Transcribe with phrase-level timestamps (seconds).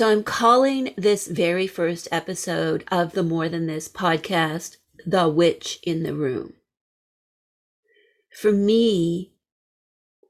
[0.00, 5.78] So I'm calling this very first episode of the More Than This podcast, The Witch
[5.82, 6.54] in the Room.
[8.32, 9.34] For me,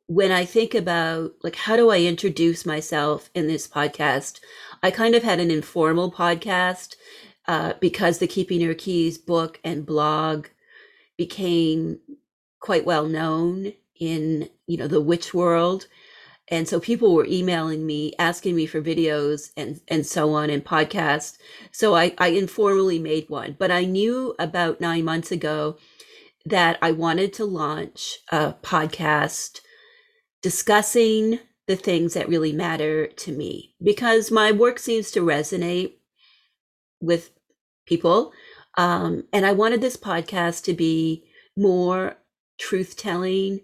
[0.08, 4.40] when I think about like how do I introduce myself in this podcast,
[4.83, 6.96] I kind of had an informal podcast
[7.46, 10.48] uh, because the Keeping Her Keys book and blog
[11.16, 12.00] became
[12.58, 15.87] quite well known in you know the witch world
[16.51, 20.64] and so people were emailing me asking me for videos and and so on and
[20.64, 21.38] podcasts.
[21.70, 25.76] So i i informally made one but i knew about nine months ago
[26.45, 29.60] that i wanted to launch a podcast
[30.42, 35.92] discussing the things that really matter to me because my work seems to resonate
[37.01, 37.30] with
[37.87, 38.32] people
[38.78, 41.24] um, and i wanted this podcast to be
[41.56, 42.16] more
[42.59, 43.60] truth telling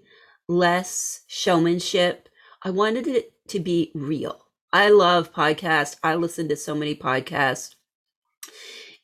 [0.49, 2.26] less showmanship
[2.63, 4.47] I wanted it to be real.
[4.73, 5.97] I love podcasts.
[6.03, 7.75] I listen to so many podcasts.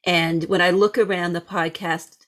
[0.04, 2.26] And when I look around the podcast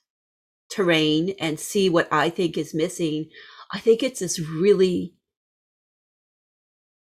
[0.70, 3.30] terrain and see what I think is missing,
[3.72, 5.14] I think it's this really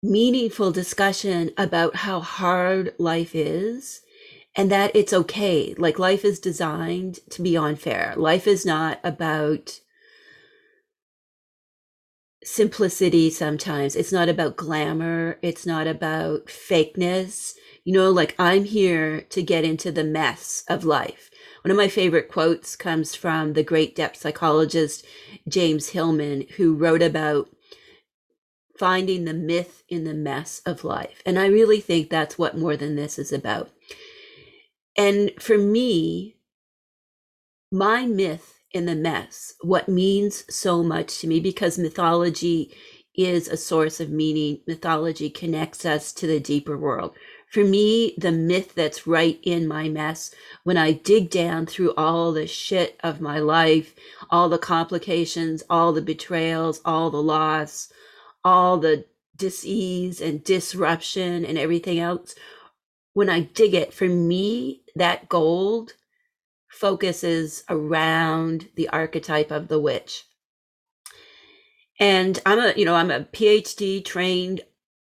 [0.02, 4.02] meaningful discussion about how hard life is
[4.54, 5.74] and that it's okay.
[5.78, 8.14] Like life is designed to be unfair.
[8.16, 9.80] Life is not about
[12.46, 13.96] simplicity sometimes.
[13.96, 17.54] It's not about glamour, it's not about fakeness.
[17.84, 21.30] You know, like I'm here to get into the mess of life.
[21.62, 25.04] One of my favorite quotes comes from the great depth psychologist
[25.48, 27.48] James Hillman, who wrote about
[28.78, 31.22] finding the myth in the mess of life.
[31.26, 33.70] And I really think that's what more than this is about.
[34.96, 36.36] And for me,
[37.72, 42.74] my myth in the mess, what means so much to me, because mythology
[43.14, 44.60] is a source of meaning.
[44.66, 47.14] Mythology connects us to the deeper world.
[47.50, 52.32] For me, the myth that's right in my mess, when I dig down through all
[52.32, 53.94] the shit of my life,
[54.30, 57.90] all the complications, all the betrayals, all the loss,
[58.44, 59.04] all the
[59.36, 62.34] disease and disruption and everything else,
[63.14, 65.94] when I dig it, for me, that gold
[66.76, 70.24] focuses around the archetype of the witch.
[71.98, 74.60] And I'm a, you know, I'm a PhD trained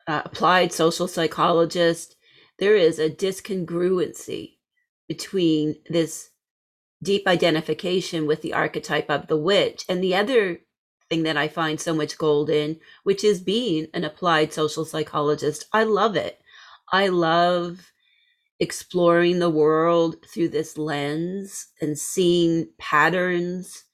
[0.07, 2.17] uh, applied social psychologist.
[2.59, 4.57] There is a discongruency
[5.09, 6.31] between this
[7.03, 10.61] deep identification with the archetype of the witch and the other
[11.09, 15.67] thing that I find so much gold in, which is being an applied social psychologist.
[15.73, 16.41] I love it.
[16.93, 17.93] I love
[18.61, 23.85] exploring the world through this lens and seeing patterns,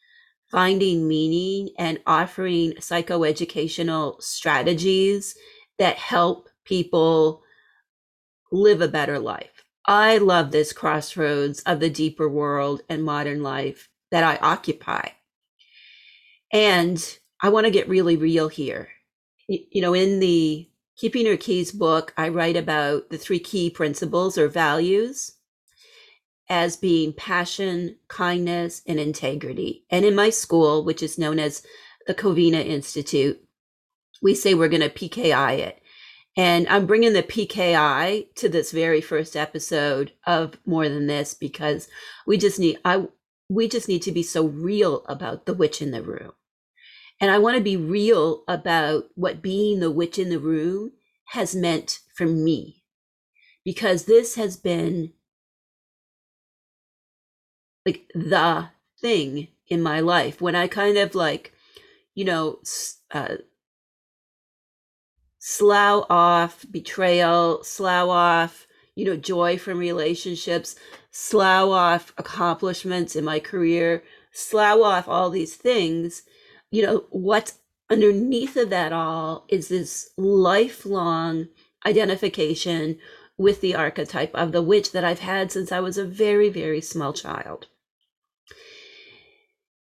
[0.50, 5.37] finding meaning, and offering psychoeducational strategies
[5.78, 7.43] that help people
[8.50, 9.65] live a better life.
[9.87, 15.10] I love this crossroads of the deeper world and modern life that I occupy.
[16.53, 18.88] And I want to get really real here.
[19.48, 24.39] You know, in the Keeping Her Keys book, I write about the three key principles
[24.39, 25.33] or values
[26.49, 29.84] as being passion, kindness, and integrity.
[29.91, 31.62] And in my school, which is known as
[32.07, 33.43] the Covina Institute,
[34.23, 35.83] we say we're going to PKI it.
[36.37, 41.89] And I'm bringing the PKI to this very first episode of More Than This because
[42.27, 43.07] we just need I
[43.49, 46.33] we just need to be so real about the witch in the room.
[47.21, 50.93] And I want to be real about what being the witch in the room
[51.31, 52.82] has meant for me.
[53.65, 55.12] Because this has been
[57.84, 58.69] like the
[59.00, 61.53] thing in my life when I kind of like,
[62.15, 62.60] you know,
[63.10, 63.37] uh,
[65.38, 70.77] slough off betrayal, slough off, you know, joy from relationships,
[71.10, 74.03] slough off accomplishments in my career,
[74.33, 76.22] slough off all these things
[76.71, 77.59] you know, what's
[77.91, 81.48] underneath of that all is this lifelong
[81.84, 82.98] identification
[83.39, 86.80] with the archetype of the witch that I've had since I was a very, very
[86.80, 87.66] small child.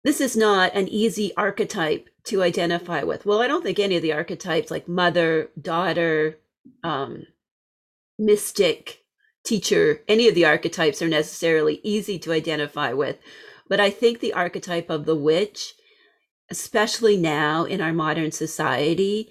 [0.04, 3.26] This is not an easy archetype to identify with.
[3.26, 6.38] Well, I don't think any of the archetypes like mother, daughter,
[6.82, 7.24] um,
[8.18, 9.04] mystic,
[9.44, 13.18] teacher, any of the archetypes are necessarily easy to identify with.
[13.68, 15.74] But I think the archetype of the witch
[16.50, 19.30] especially now in our modern society,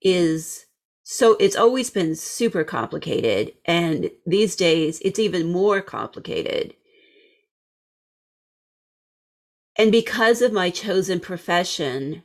[0.00, 0.66] is
[1.02, 3.52] so it's always been super complicated.
[3.64, 6.74] And these days, it's even more complicated.
[9.76, 12.22] And because of my chosen profession,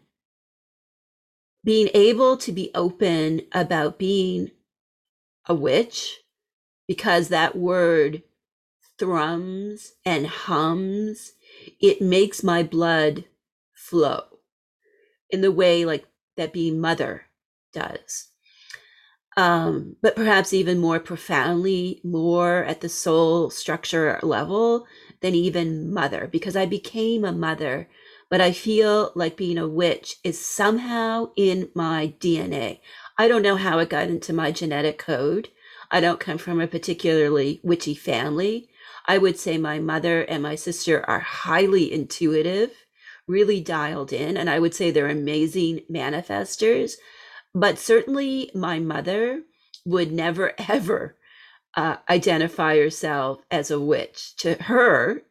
[1.64, 4.52] being able to be open about being
[5.48, 6.20] a witch,
[6.88, 8.22] because that word
[9.00, 11.34] thrums and hums,
[11.80, 13.26] it makes my blood
[13.74, 14.35] flow
[15.30, 16.06] in the way like
[16.38, 17.24] that being mother
[17.74, 18.30] does.
[19.38, 24.88] Um, but perhaps even more profoundly, more at the soul structure level
[25.22, 27.90] than even mother, because I became a mother,
[28.30, 32.80] but I feel like being a witch is somehow in my DNA.
[33.18, 35.50] I don't know how it got into my genetic code.
[35.92, 38.70] I don't come from a particularly witchy family.
[39.06, 42.72] I would say my mother and my sister are highly intuitive,
[43.28, 46.94] really dialed in, and I would say they're amazing manifestors.
[47.54, 49.44] But certainly, my mother
[49.86, 51.16] would never ever
[51.76, 54.36] uh, identify herself as a witch.
[54.38, 55.24] To her,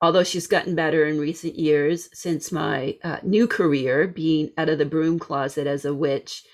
[0.00, 4.78] although she's gotten better in recent years since my uh, new career, being out of
[4.78, 6.44] the broom closet as a witch,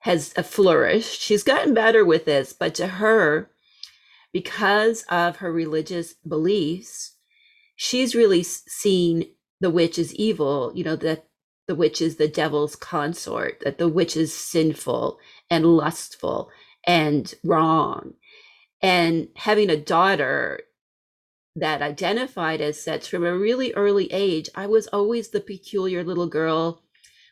[0.00, 1.20] has flourished.
[1.20, 3.50] She's gotten better with this, but to her,
[4.34, 7.12] because of her religious beliefs,
[7.76, 9.28] she's really seen
[9.64, 11.24] the witch is evil, you know, that
[11.66, 15.18] the witch is the devil's consort, that the witch is sinful
[15.48, 16.50] and lustful
[16.86, 18.12] and wrong.
[18.82, 20.60] And having a daughter
[21.56, 26.26] that identified as such from a really early age, I was always the peculiar little
[26.26, 26.82] girl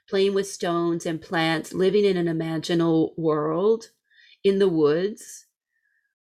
[0.09, 3.91] playing with stones and plants, living in an imaginal world
[4.43, 5.43] in the woods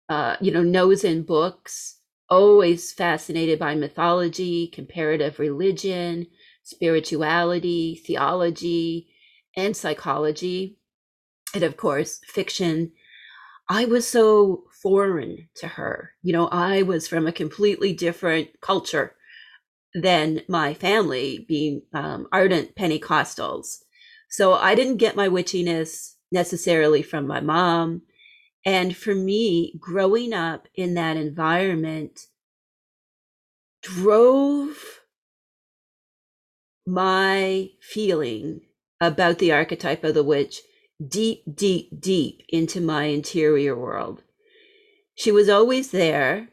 [0.08, 2.00] uh, you know, nose in books,
[2.34, 6.26] always fascinated by mythology, comparative religion,
[6.64, 9.06] spirituality, theology,
[9.56, 10.76] and psychology,
[11.54, 12.90] and of course, fiction.
[13.68, 16.10] I was so foreign to her.
[16.22, 19.14] You know, I was from a completely different culture
[19.94, 23.78] than my family, being um, ardent Pentecostals.
[24.28, 28.02] So I didn't get my witchiness necessarily from my mom
[28.64, 32.26] and for me, growing up in that environment
[33.82, 35.00] drove
[36.86, 38.62] my feeling
[39.00, 40.60] about the archetype of the witch
[41.06, 44.22] deep, deep, deep into my interior world.
[45.14, 46.48] She was always there,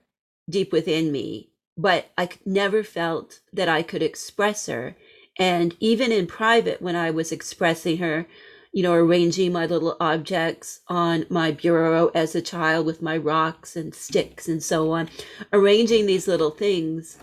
[0.50, 4.96] deep within me, but I never felt that I could express her.
[5.40, 8.28] And even in private, when I was expressing her,
[8.72, 13.76] you know, arranging my little objects on my bureau as a child with my rocks
[13.76, 15.10] and sticks and so on,
[15.52, 17.18] arranging these little things.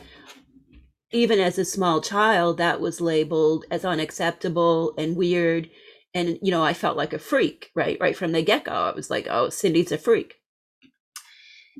[1.10, 5.70] Even as a small child, that was labeled as unacceptable and weird.
[6.12, 7.96] And, you know, I felt like a freak, right?
[7.98, 8.72] Right from the get go.
[8.72, 10.34] I was like, oh, Cyndi's a freak.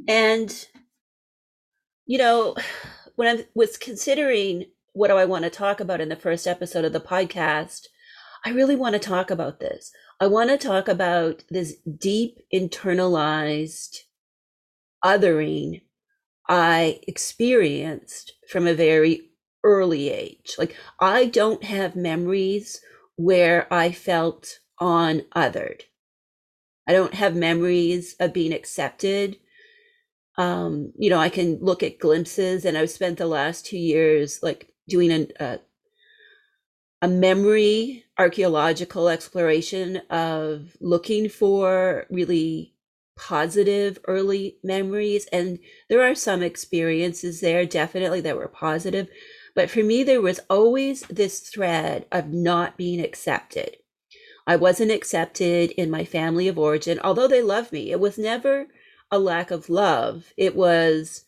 [0.07, 0.67] And,
[2.07, 2.57] you know,
[3.17, 6.85] when I was considering what do I want to talk about in the first episode
[6.85, 7.83] of the podcast,
[8.49, 9.93] I really want to talk about this.
[10.21, 14.05] I want to talk about this deep internalized
[15.05, 15.83] othering
[16.49, 19.33] I experienced from a very
[19.65, 20.55] early age.
[20.57, 22.81] Like, I don't have memories
[23.17, 25.83] where I felt on othered.
[26.89, 29.37] I don't have memories of being accepted.
[30.39, 34.43] Um, you know, I can look at glimpses, and I've spent the last two years
[34.43, 35.59] like doing a, a
[37.01, 42.75] a memory archaeological exploration of looking for really
[43.17, 49.09] positive early memories and there are some experiences there definitely that were positive
[49.55, 53.77] but for me there was always this thread of not being accepted.
[54.47, 57.91] I wasn't accepted in my family of origin although they loved me.
[57.91, 58.69] It was never
[59.11, 60.33] a lack of love.
[60.37, 61.25] It was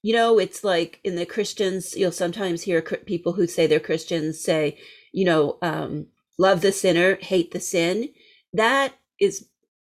[0.00, 4.40] you know it's like in the christians you'll sometimes hear people who say they're christians
[4.40, 4.78] say
[5.12, 6.06] you know, um,
[6.38, 8.10] love the sinner, hate the sin.
[8.52, 9.48] That is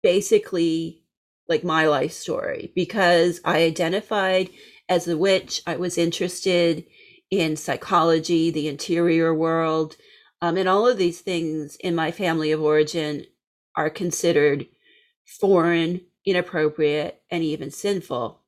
[0.02, 1.02] basically
[1.48, 4.50] like my life story because I identified
[4.88, 5.62] as a witch.
[5.66, 6.84] I was interested
[7.30, 9.96] in psychology, the interior world,
[10.42, 13.24] um, and all of these things in my family of origin
[13.74, 14.66] are considered
[15.40, 18.42] foreign, inappropriate, and even sinful.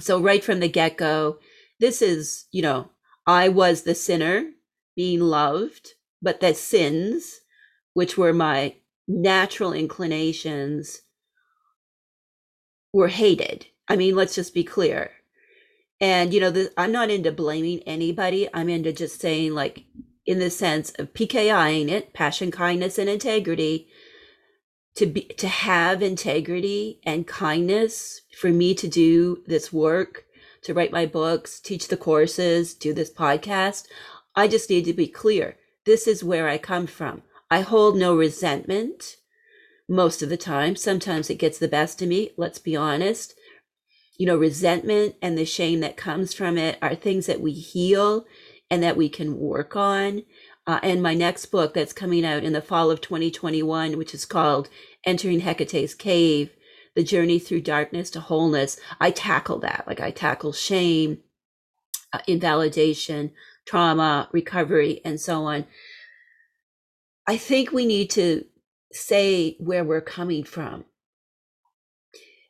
[0.00, 1.38] So, right from the get go,
[1.78, 2.90] this is, you know,
[3.26, 4.50] I was the sinner
[4.94, 7.40] being loved, but that sins,
[7.94, 8.76] which were my
[9.08, 11.02] natural inclinations,
[12.92, 13.66] were hated.
[13.88, 15.10] I mean, let's just be clear.
[16.00, 18.48] And, you know, the, I'm not into blaming anybody.
[18.52, 19.84] I'm into just saying, like,
[20.26, 23.88] in the sense of PKIing it, passion, kindness, and integrity.
[24.96, 30.24] To be to have integrity and kindness for me to do this work,
[30.64, 33.86] to write my books, teach the courses, do this podcast.
[34.34, 35.56] I just need to be clear.
[35.84, 37.22] This is where I come from.
[37.50, 39.16] I hold no resentment
[39.88, 40.76] most of the time.
[40.76, 43.34] Sometimes it gets the best of me, let's be honest.
[44.18, 48.24] You know, resentment and the shame that comes from it are things that we heal
[48.70, 50.22] and that we can work on.
[50.66, 54.24] Uh, and my next book that's coming out in the fall of 2021, which is
[54.24, 54.68] called
[55.04, 56.50] Entering Hekate's Cave
[56.94, 59.84] The Journey Through Darkness to Wholeness, I tackle that.
[59.86, 61.18] Like I tackle shame,
[62.12, 63.32] uh, invalidation,
[63.66, 65.66] trauma, recovery, and so on.
[67.26, 68.44] I think we need to
[68.92, 70.84] say where we're coming from.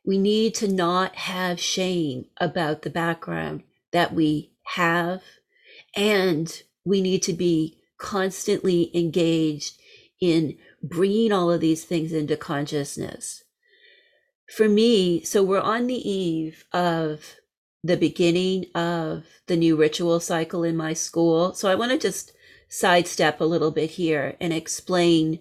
[0.05, 5.21] We need to not have shame about the background that we have,
[5.95, 9.79] and we need to be constantly engaged
[10.19, 13.43] in bringing all of these things into consciousness.
[14.53, 17.37] For me, so we're on the eve of
[17.83, 21.53] the beginning of the new ritual cycle in my school.
[21.53, 22.31] So I want to just
[22.69, 25.39] sidestep a little bit here and explain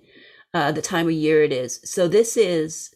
[0.53, 1.81] uh, the time of year it is.
[1.85, 2.95] So this is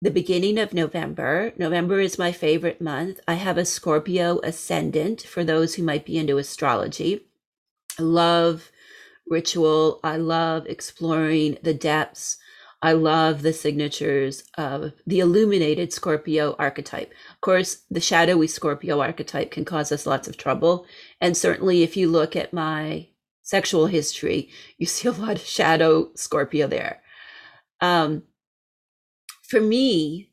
[0.00, 1.52] the beginning of November.
[1.58, 3.20] November is my favorite month.
[3.28, 7.26] I have a Scorpio ascendant for those who might be into astrology.
[7.98, 8.70] I love
[9.28, 10.00] ritual.
[10.02, 12.38] I love exploring the depths.
[12.80, 17.12] I love the signatures of the illuminated Scorpio archetype.
[17.32, 20.86] Of course, the shadowy Scorpio archetype can cause us lots of trouble.
[21.20, 23.08] And certainly, if you look at my
[23.42, 27.02] sexual history, you see a lot of shadow Scorpio there.
[27.80, 28.22] Um,
[29.42, 30.30] for me,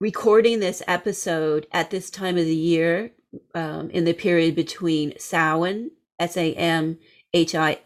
[0.00, 3.12] recording this episode at this time of the year,
[3.54, 6.98] um, in the period between Samhain, S A M
[7.32, 7.80] H I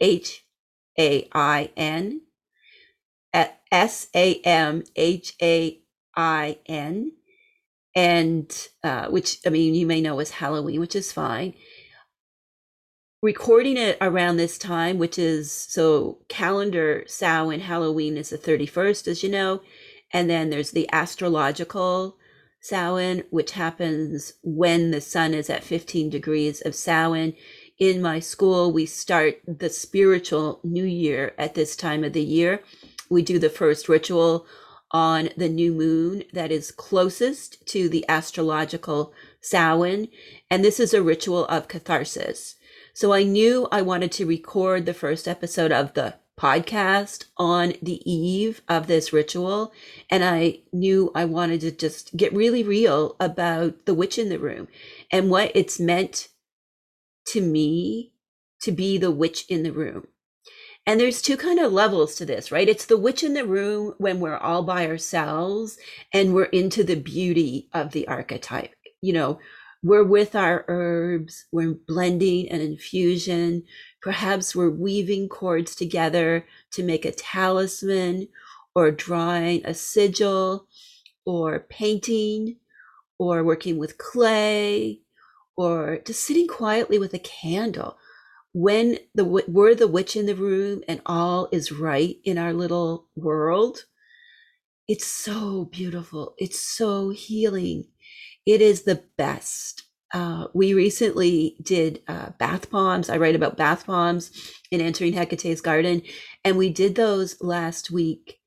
[0.00, 0.43] H
[0.98, 2.22] A I N,
[3.72, 5.80] S A M H A
[6.16, 7.12] I N,
[7.94, 11.54] and uh, which I mean, you may know as Halloween, which is fine
[13.24, 19.22] recording it around this time, which is so calendar Samhain Halloween is the 31st, as
[19.22, 19.62] you know.
[20.12, 22.18] And then there's the astrological
[22.60, 27.34] Samhain, which happens when the sun is at 15 degrees of Samhain.
[27.78, 32.62] In my school, we start the spiritual new year at this time of the year.
[33.10, 34.46] We do the first ritual
[34.92, 40.08] on the new moon that is closest to the astrological Samhain.
[40.48, 42.54] And this is a ritual of catharsis.
[42.92, 48.00] So I knew I wanted to record the first episode of the podcast on the
[48.08, 49.72] eve of this ritual.
[50.10, 54.38] And I knew I wanted to just get really real about the witch in the
[54.38, 54.68] room
[55.10, 56.28] and what it's meant
[57.28, 58.12] to me
[58.60, 60.06] to be the witch in the room.
[60.86, 62.68] And there's two kind of levels to this, right?
[62.68, 65.78] It's the witch in the room when we're all by ourselves
[66.12, 68.74] and we're into the beauty of the archetype.
[69.00, 69.38] You know,
[69.82, 73.64] we're with our herbs, we're blending an infusion.
[74.02, 78.28] Perhaps we're weaving cords together to make a talisman
[78.74, 80.66] or drawing a sigil
[81.24, 82.56] or painting
[83.18, 85.00] or working with clay
[85.56, 87.96] or just sitting quietly with a candle
[88.52, 93.08] when the we're the witch in the room and all is right in our little
[93.16, 93.84] world
[94.88, 97.84] it's so beautiful it's so healing
[98.46, 99.84] it is the best.
[100.12, 103.08] Uh, we recently did uh, bath bombs.
[103.10, 104.30] I write about bath bombs
[104.70, 106.02] in Entering Hekate's Garden,
[106.44, 108.38] and we did those last week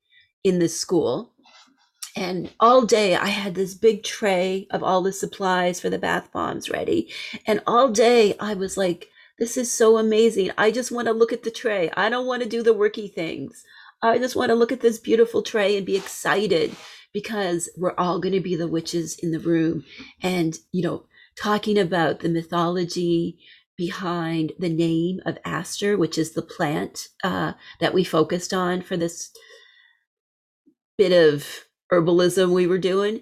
[0.44, 1.34] in the school.
[2.18, 6.32] And all day I had this big tray of all the supplies for the bath
[6.32, 7.12] bombs ready.
[7.46, 9.08] And all day I was like,
[9.38, 10.50] this is so amazing.
[10.58, 11.90] I just want to look at the tray.
[11.96, 13.62] I don't want to do the worky things.
[14.02, 16.74] I just want to look at this beautiful tray and be excited
[17.12, 19.84] because we're all going to be the witches in the room
[20.20, 21.06] and you know
[21.36, 23.38] talking about the mythology
[23.76, 28.96] behind the name of aster which is the plant uh, that we focused on for
[28.96, 29.30] this
[30.98, 33.20] bit of herbalism we were doing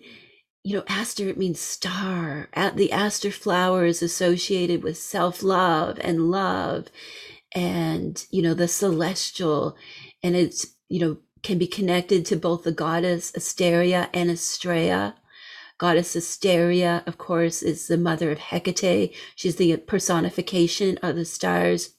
[0.65, 6.89] you know aster it means star the aster flower is associated with self-love and love
[7.55, 9.77] and you know the celestial
[10.23, 15.15] and it's you know can be connected to both the goddess Asteria and Astrea.
[15.79, 19.15] Goddess Asteria, of course, is the mother of Hekate.
[19.37, 21.95] She's the personification of the stars.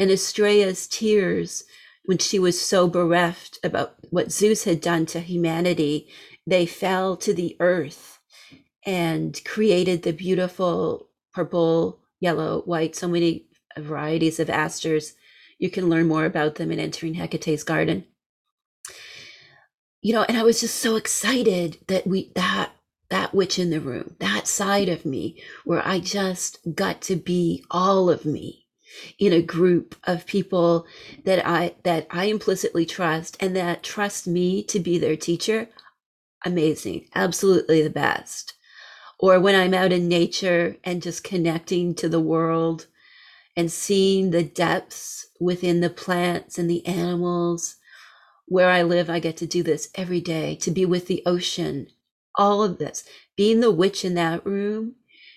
[0.00, 1.62] And Astrea's tears,
[2.04, 6.08] when she was so bereft about what Zeus had done to humanity,
[6.46, 8.18] they fell to the earth
[8.86, 13.46] and created the beautiful purple, yellow, white, so many
[13.78, 15.14] varieties of asters.
[15.58, 18.04] You can learn more about them in Entering Hekate's Garden
[20.04, 22.72] you know, and I was just so excited that we that
[23.08, 27.64] that witch in the room, that side of me where I just got to be
[27.70, 28.63] all of me.
[29.18, 30.86] In a group of people
[31.24, 35.68] that I that I implicitly trust and that trust me to be their teacher,
[36.44, 38.54] amazing, absolutely the best.
[39.20, 42.86] Or when I'm out in nature and just connecting to the world
[43.56, 47.76] and seeing the depths within the plants and the animals.
[48.46, 51.86] Where I live, I get to do this every day to be with the ocean,
[52.36, 53.04] all of this,
[53.36, 54.96] being the witch in that room.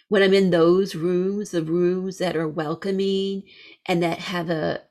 [0.10, 3.44] When I'm in those rooms, the rooms that are welcoming
[3.86, 4.82] and that have a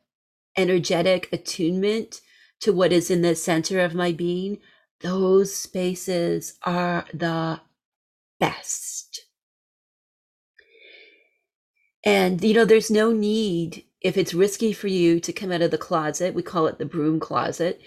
[0.57, 2.21] energetic attunement
[2.61, 4.59] to what is in the center of my being,
[5.01, 7.61] those spaces are the
[8.41, 9.27] best.
[12.05, 15.71] And, you know, there's no need, if it's risky for you to come out of
[15.73, 17.81] the closet, we call it the broom closet.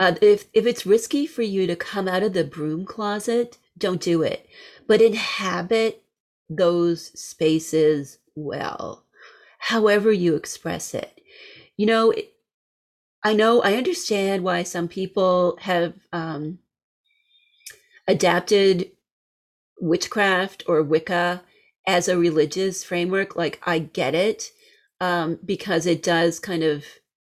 [0.00, 4.00] Uh, if, if it's risky for you to come out of the broom closet, don't
[4.00, 4.48] do it.
[4.86, 6.02] But inhabit
[6.48, 9.04] those spaces well,
[9.58, 11.20] however you express it.
[11.76, 12.14] You know,
[13.22, 16.58] I know, I understand why some people have um,
[18.06, 18.90] adapted
[19.80, 21.42] witchcraft or Wicca
[21.86, 24.50] as a religious framework, like I get it
[25.00, 26.84] um, because it does kind of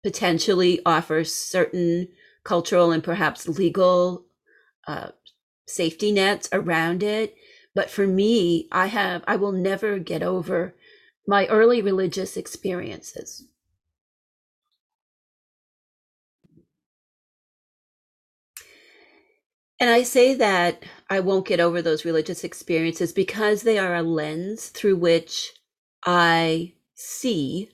[0.03, 2.07] potentially offer certain
[2.43, 4.25] cultural and perhaps legal
[4.87, 5.09] uh,
[5.67, 7.35] safety nets around it.
[7.77, 10.73] But for me, I have, I will never get over
[11.27, 13.43] my early religious experiences.
[19.79, 24.01] And I say that I won't get over those religious experiences because they are a
[24.01, 25.53] lens through which
[26.03, 27.69] I see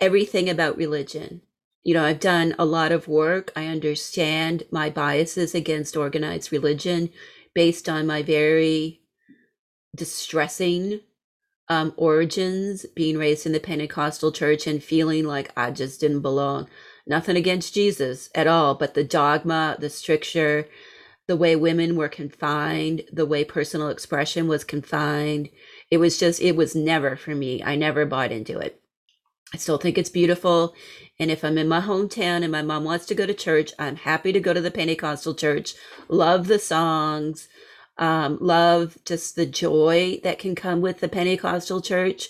[0.00, 1.40] everything about religion.
[1.82, 3.54] You know, I've done a lot of work.
[3.56, 7.08] I understand my biases against organized religion
[7.56, 9.00] based on my very
[9.96, 11.00] distressing
[11.70, 16.68] um, origins, being raised in the Pentecostal church and feeling like I just didn't belong.
[17.06, 20.68] Nothing against Jesus at all, but the dogma, the stricture,
[21.28, 25.48] the way women were confined, the way personal expression was confined.
[25.90, 27.62] It was just, it was never for me.
[27.62, 28.82] I never bought into it.
[29.54, 30.74] I still think it's beautiful.
[31.18, 33.96] And if I'm in my hometown and my mom wants to go to church, I'm
[33.96, 35.74] happy to go to the Pentecostal church.
[36.08, 37.48] Love the songs,
[37.98, 42.28] um, love just the joy that can come with the Pentecostal church.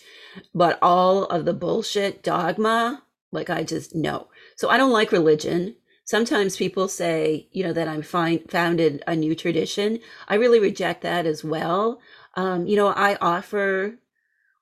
[0.54, 3.02] But all of the bullshit dogma,
[3.32, 4.28] like I just, no.
[4.54, 5.76] So I don't like religion.
[6.04, 9.98] Sometimes people say, you know, that I'm find, founded a new tradition.
[10.28, 12.00] I really reject that as well.
[12.34, 13.98] Um, you know, I offer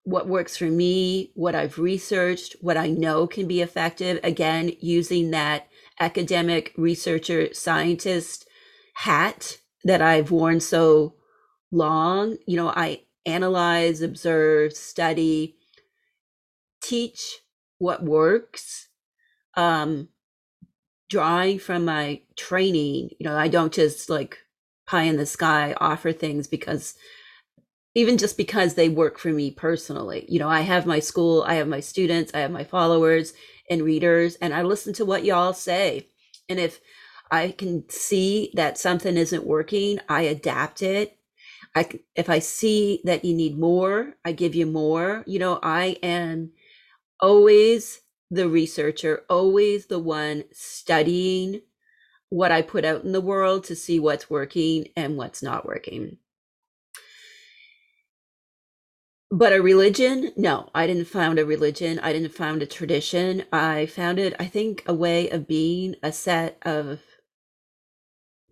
[0.04, 4.20] what works for me, what I've researched, what I know can be effective.
[4.22, 8.46] Again, using that academic researcher scientist
[8.94, 11.14] hat that I've worn so
[11.72, 12.36] long.
[12.46, 15.56] You know, I analyze, observe, study,
[16.84, 17.40] teach
[17.78, 18.88] what works
[19.56, 20.08] um
[21.08, 24.38] drawing from my training you know i don't just like
[24.86, 26.94] pie in the sky offer things because
[27.94, 30.26] even just because they work for me personally.
[30.28, 33.32] You know i have my school i have my students i have my followers
[33.70, 36.08] and readers and i listen to what y'all say.
[36.48, 36.80] And if
[37.30, 41.18] i can see that something isn't working i adapt it.
[41.74, 45.24] I if i see that you need more i give you more.
[45.26, 46.50] You know i am
[47.20, 51.62] always the researcher, always the one studying
[52.30, 56.18] what I put out in the world to see what's working and what's not working.
[59.30, 60.32] But a religion?
[60.36, 61.98] No, I didn't found a religion.
[61.98, 63.44] I didn't found a tradition.
[63.52, 67.00] I founded, I think, a way of being, a set of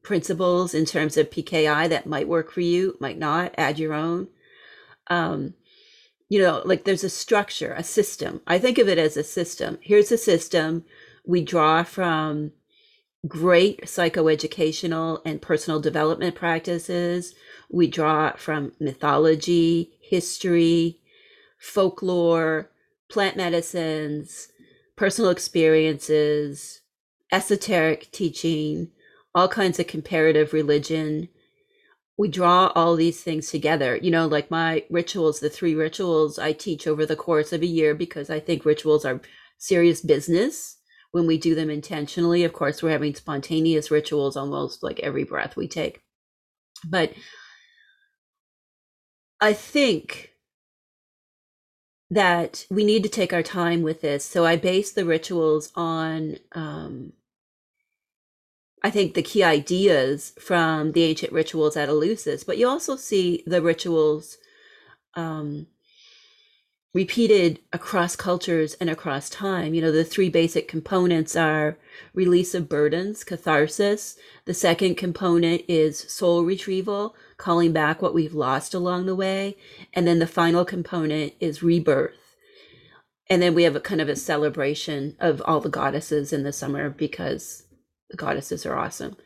[0.02, 3.54] principles in terms of PKI that might work for you, might not.
[3.56, 4.28] Add your own.
[5.08, 5.54] Um,
[6.28, 8.40] you know, like there's a structure, a system.
[8.46, 9.78] I think of it as a system.
[9.82, 10.85] Here's a system.
[11.24, 12.52] We draw from
[13.28, 17.35] great psychoeducational and personal development practices.
[17.70, 21.01] We draw from mythology, history,
[21.59, 22.70] folklore,
[23.09, 24.48] plant medicines,
[24.94, 26.83] personal experiences,
[27.33, 28.90] esoteric teaching,
[29.35, 31.31] all kinds of comparative religion,
[32.18, 33.96] we draw all these things together.
[33.96, 37.66] You know, like my rituals, the three rituals I teach over the course of a
[37.66, 39.22] year because I think rituals are
[39.57, 40.77] serious business
[41.12, 42.44] when we do them intentionally.
[42.44, 46.03] Of course, we're having spontaneous rituals almost like every breath we take.
[46.85, 47.14] But
[49.42, 50.33] I think
[52.11, 54.24] that we need to take our time with this.
[54.24, 57.12] So I base the rituals on um,
[58.83, 63.44] I think, the key ideas from the ancient rituals at Eleusis, but you also see
[63.46, 64.38] the rituals
[65.14, 65.68] um,
[66.94, 69.72] repeated across cultures and across time.
[69.72, 71.78] You know, the three basic components are
[72.12, 74.16] release of burdens, catharsis.
[74.44, 79.57] The second component is soul retrieval, calling back what we've lost along the way.
[79.94, 82.14] And then the final component is rebirth.
[83.31, 86.52] And then we have a kind of a celebration of all the goddesses in the
[86.52, 87.64] summer because
[88.11, 89.16] the goddesses are awesome.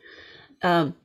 [0.63, 0.95] Um,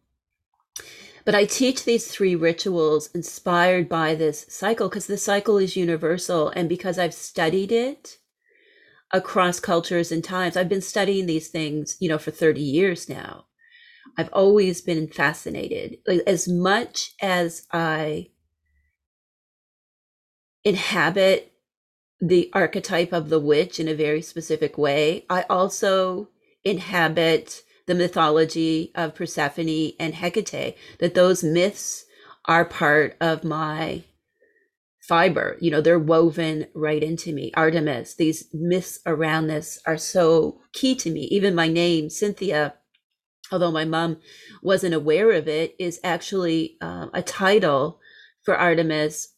[1.25, 6.49] but I teach these three rituals inspired by this cycle because the cycle is universal.
[6.51, 8.19] And because I've studied it
[9.13, 13.47] across cultures and times, I've been studying these things, you know, for 30 years now.
[14.19, 15.99] I've always been fascinated.
[16.07, 18.31] Like, as much as I
[20.65, 21.53] inhabit
[22.21, 26.29] the archetype of the witch in a very specific way, I also
[26.65, 32.05] inhabit the mythology of Persephone and Hekate, that those myths
[32.47, 34.05] are part of my
[35.01, 35.57] fiber.
[35.61, 37.53] You know, they're woven right into me.
[37.55, 41.23] Artemis, these myths around this are so key to me.
[41.25, 42.75] Even my name, Cynthia,
[43.51, 44.19] although my mom
[44.63, 48.01] wasn't aware of it, is actually uh, a title
[48.43, 49.35] for Artemis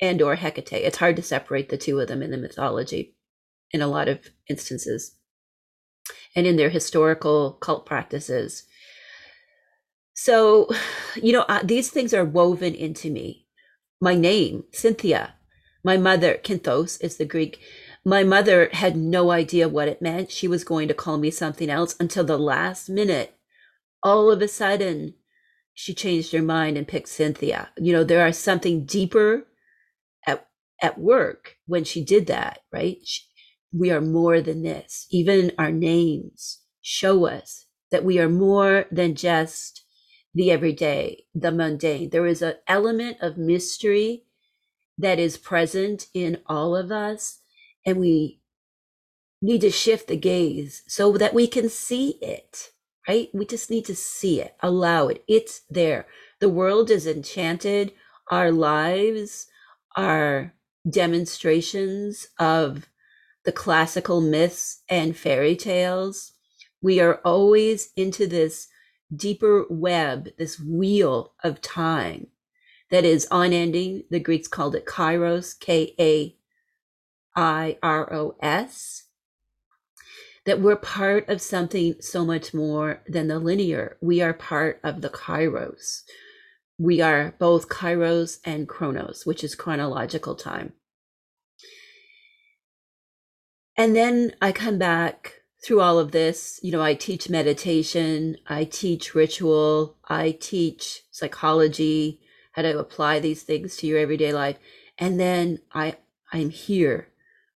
[0.00, 0.72] and or Hekate.
[0.72, 3.16] It's hard to separate the two of them in the mythology
[3.72, 5.17] in a lot of instances
[6.34, 8.64] and in their historical cult practices.
[10.14, 10.68] So,
[11.16, 13.46] you know, uh, these things are woven into me.
[14.00, 15.34] My name, Cynthia,
[15.84, 17.60] my mother, Kynthos is the Greek.
[18.04, 20.30] My mother had no idea what it meant.
[20.30, 23.34] She was going to call me something else until the last minute.
[24.02, 25.14] All of a sudden,
[25.74, 27.70] she changed her mind and picked Cynthia.
[27.76, 29.46] You know, there are something deeper
[30.26, 30.48] at
[30.82, 32.98] at work when she did that, right?
[33.04, 33.22] She,
[33.72, 35.06] we are more than this.
[35.10, 39.84] Even our names show us that we are more than just
[40.34, 42.10] the everyday, the mundane.
[42.10, 44.24] There is an element of mystery
[44.96, 47.40] that is present in all of us,
[47.86, 48.40] and we
[49.40, 52.70] need to shift the gaze so that we can see it,
[53.06, 53.28] right?
[53.32, 55.22] We just need to see it, allow it.
[55.28, 56.06] It's there.
[56.40, 57.92] The world is enchanted.
[58.30, 59.46] Our lives
[59.96, 60.54] are
[60.88, 62.88] demonstrations of
[63.48, 66.32] the classical myths and fairy tales.
[66.82, 68.68] We are always into this
[69.16, 72.26] deeper web, this wheel of time
[72.90, 74.02] that is unending.
[74.10, 76.36] The Greeks called it kairos, K A
[77.34, 79.04] I R O S.
[80.44, 83.96] That we're part of something so much more than the linear.
[84.02, 86.02] We are part of the kairos.
[86.76, 90.74] We are both kairos and chronos, which is chronological time.
[93.78, 96.58] And then I come back through all of this.
[96.64, 102.20] You know, I teach meditation, I teach ritual, I teach psychology,
[102.52, 104.58] how to apply these things to your everyday life.
[104.98, 105.96] And then I
[106.32, 107.08] I'm here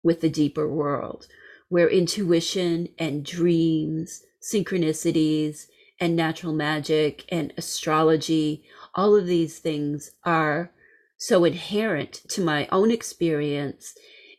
[0.05, 1.27] with the deeper world
[1.69, 5.67] where intuition and dreams, synchronicities
[5.99, 8.63] and natural magic and astrology,
[8.95, 10.71] all of these things are
[11.17, 13.95] so inherent to my own experience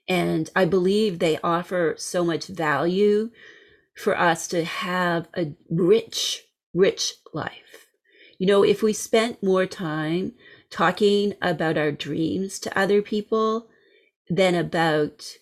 [0.07, 3.31] and I believe they offer so much value
[3.95, 7.87] for us to have a rich, rich life.
[8.37, 10.33] You know, if we spent more time
[10.69, 13.69] talking about our dreams to other people
[14.29, 15.37] than about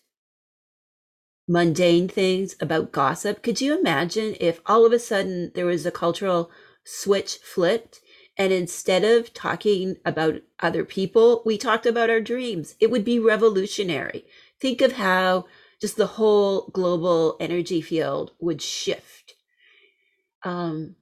[1.47, 5.91] mundane things, about gossip, could you imagine if all of a sudden there was a
[5.91, 6.51] cultural
[6.83, 8.01] switch flipped
[8.37, 12.75] and instead of talking about other people, we talked about our dreams?
[12.79, 14.25] It would be revolutionary
[14.61, 15.45] think of how
[15.81, 19.33] just the whole global energy field would shift.
[20.43, 20.95] Um,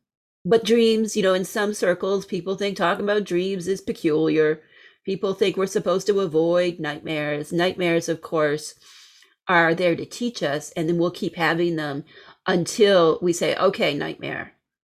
[0.46, 4.62] but dreams, you know, in some circles, people think talking about dreams is peculiar.
[5.06, 7.52] People think we're supposed to avoid nightmares.
[7.52, 8.76] Nightmares, of course,
[9.48, 12.06] are there to teach us, and then we'll keep having them
[12.48, 14.54] until we say, okay, nightmare,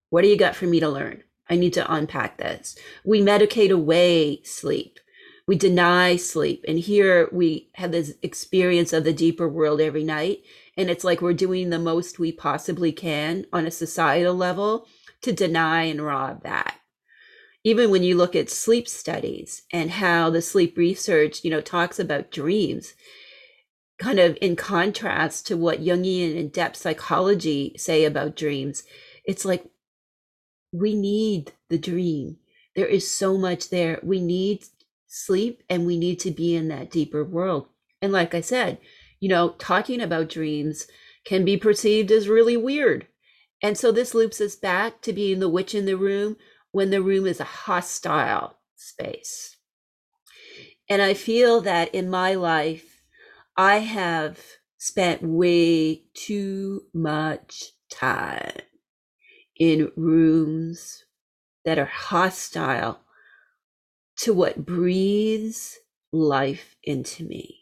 [0.09, 1.23] what do you got for me to learn?
[1.49, 2.77] I need to unpack this.
[3.03, 4.99] We medicate away sleep
[5.47, 6.63] we deny sleep.
[6.67, 10.43] And here we have this experience of the deeper world every night.
[10.77, 14.87] And it's like we're doing the most we possibly can on a societal level
[15.21, 16.77] to deny and rob that.
[17.63, 21.99] Even when you look at sleep studies and how the sleep research, you know, talks
[21.99, 22.93] about dreams,
[23.99, 28.83] kind of in contrast to what Jungian and depth psychology say about dreams,
[29.25, 29.65] it's like
[30.73, 32.37] we need the dream.
[32.75, 33.99] There is so much there.
[34.03, 34.65] We need
[35.13, 37.67] sleep and we need to be in that deeper world.
[38.01, 38.79] And like I said,
[39.19, 40.87] you know, talking about dreams
[41.23, 43.07] can be perceived as really weird.
[43.61, 46.35] And so this loops us back to being the witch in the room
[46.71, 49.55] when the room is a hostile space.
[50.89, 53.03] And I feel that in my life,
[53.55, 54.39] I have
[54.79, 58.57] spent way too much time
[59.55, 61.05] in rooms
[61.63, 63.02] that are hostile
[64.23, 65.79] to what breathes
[66.13, 67.59] life into me.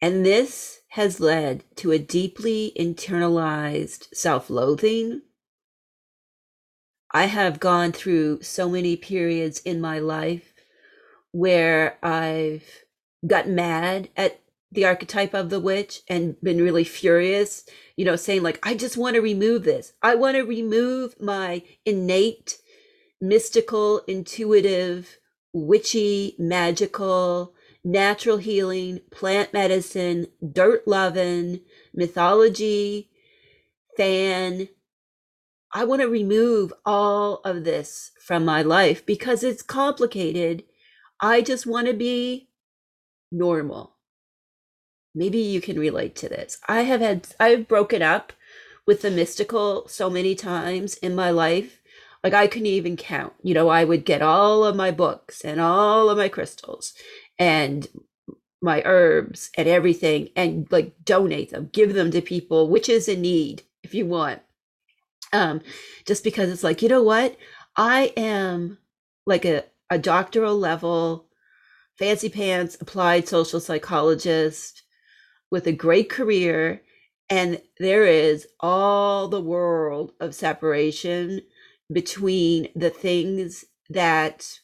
[0.00, 5.22] And this has led to a deeply internalized self loathing.
[7.10, 10.52] I have gone through so many periods in my life
[11.32, 12.84] where I've
[13.26, 14.43] got mad at
[14.74, 17.64] the archetype of the witch and been really furious,
[17.96, 19.92] you know, saying, like, I just want to remove this.
[20.02, 22.58] I want to remove my innate,
[23.20, 25.18] mystical, intuitive,
[25.52, 31.60] witchy, magical, natural healing, plant medicine, dirt loving,
[31.92, 33.10] mythology,
[33.96, 34.68] fan.
[35.72, 40.64] I want to remove all of this from my life because it's complicated.
[41.20, 42.48] I just want to be
[43.30, 43.93] normal
[45.14, 46.58] maybe you can relate to this.
[46.68, 48.32] I have had I've broken up
[48.86, 51.80] with the mystical so many times in my life.
[52.22, 53.34] Like I couldn't even count.
[53.42, 56.94] You know, I would get all of my books and all of my crystals
[57.38, 57.86] and
[58.62, 63.20] my herbs and everything and like donate them, give them to people, which is in
[63.20, 64.40] need if you want.
[65.32, 65.60] Um,
[66.06, 67.36] just because it's like, you know what?
[67.76, 68.78] I am
[69.26, 71.26] like a, a doctoral level
[71.98, 74.82] fancy pants applied social psychologist
[75.54, 76.82] with a great career
[77.30, 81.40] and there is all the world of separation
[81.92, 84.58] between the things that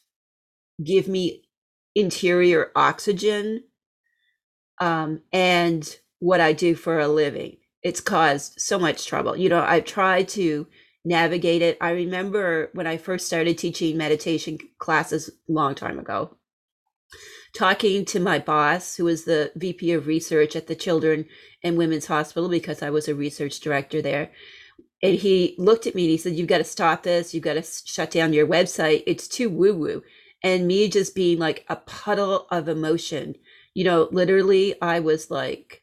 [0.82, 1.44] give me
[1.94, 3.62] interior oxygen
[4.80, 7.58] um, and what I do for a living.
[7.84, 9.36] It's caused so much trouble.
[9.36, 10.66] You know, I've tried to
[11.04, 11.78] navigate it.
[11.80, 16.36] I remember when I first started teaching meditation classes a long time ago,
[17.52, 21.26] talking to my boss, who was the VP of research at the Children
[21.62, 24.30] and Women's Hospital, because I was a research director there.
[25.02, 27.32] And he looked at me and he said, You've got to stop this.
[27.32, 29.02] You've got to shut down your website.
[29.06, 30.02] It's too woo woo.
[30.42, 33.36] And me just being like a puddle of emotion.
[33.74, 35.82] You know, literally, I was like,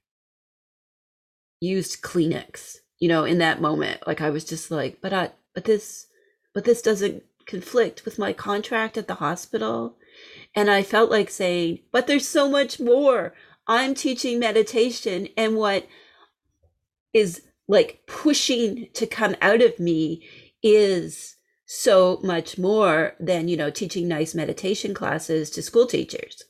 [1.60, 4.06] used Kleenex, you know, in that moment.
[4.06, 6.08] Like, I was just like, But I, but this,
[6.53, 9.97] but this doesn't conflict with my contract at the hospital
[10.56, 13.34] and I felt like saying, but there's so much more.
[13.67, 15.88] I'm teaching meditation, and what
[17.13, 20.25] is like pushing to come out of me
[20.63, 26.43] is so much more than, you know, teaching nice meditation classes to school teachers.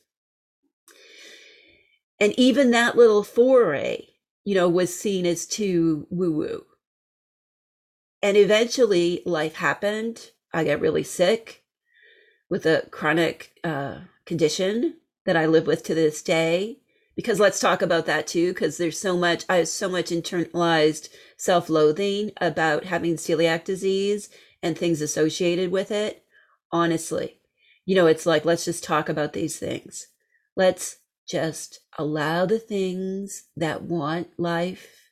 [2.20, 4.06] And even that little foray,
[4.44, 6.64] you know, was seen as too woo woo.
[8.22, 10.30] And eventually life happened.
[10.52, 11.64] I got really sick
[12.48, 16.78] with a chronic uh, condition that I live with to this day.
[17.14, 21.08] Because let's talk about that too, because there's so much, I have so much internalized
[21.36, 24.28] self loathing about having celiac disease
[24.62, 26.24] and things associated with it.
[26.70, 27.40] Honestly,
[27.84, 30.06] you know, it's like, let's just talk about these things.
[30.56, 35.10] Let's just allow the things that want life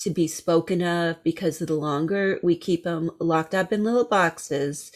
[0.00, 4.92] to be spoken of because the longer we keep them locked up in little boxes,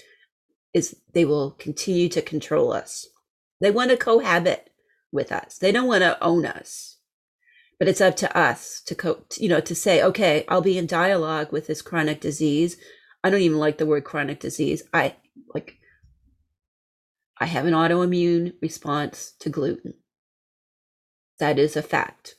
[0.75, 3.07] is they will continue to control us.
[3.61, 4.71] They want to cohabit
[5.13, 5.57] with us.
[5.57, 6.99] They don't want to own us.
[7.79, 10.87] But it's up to us to co- you know to say, okay, I'll be in
[10.87, 12.77] dialogue with this chronic disease.
[13.23, 14.83] I don't even like the word chronic disease.
[14.93, 15.17] I
[15.55, 15.79] like
[17.39, 19.95] I have an autoimmune response to gluten.
[21.39, 22.37] That is a fact.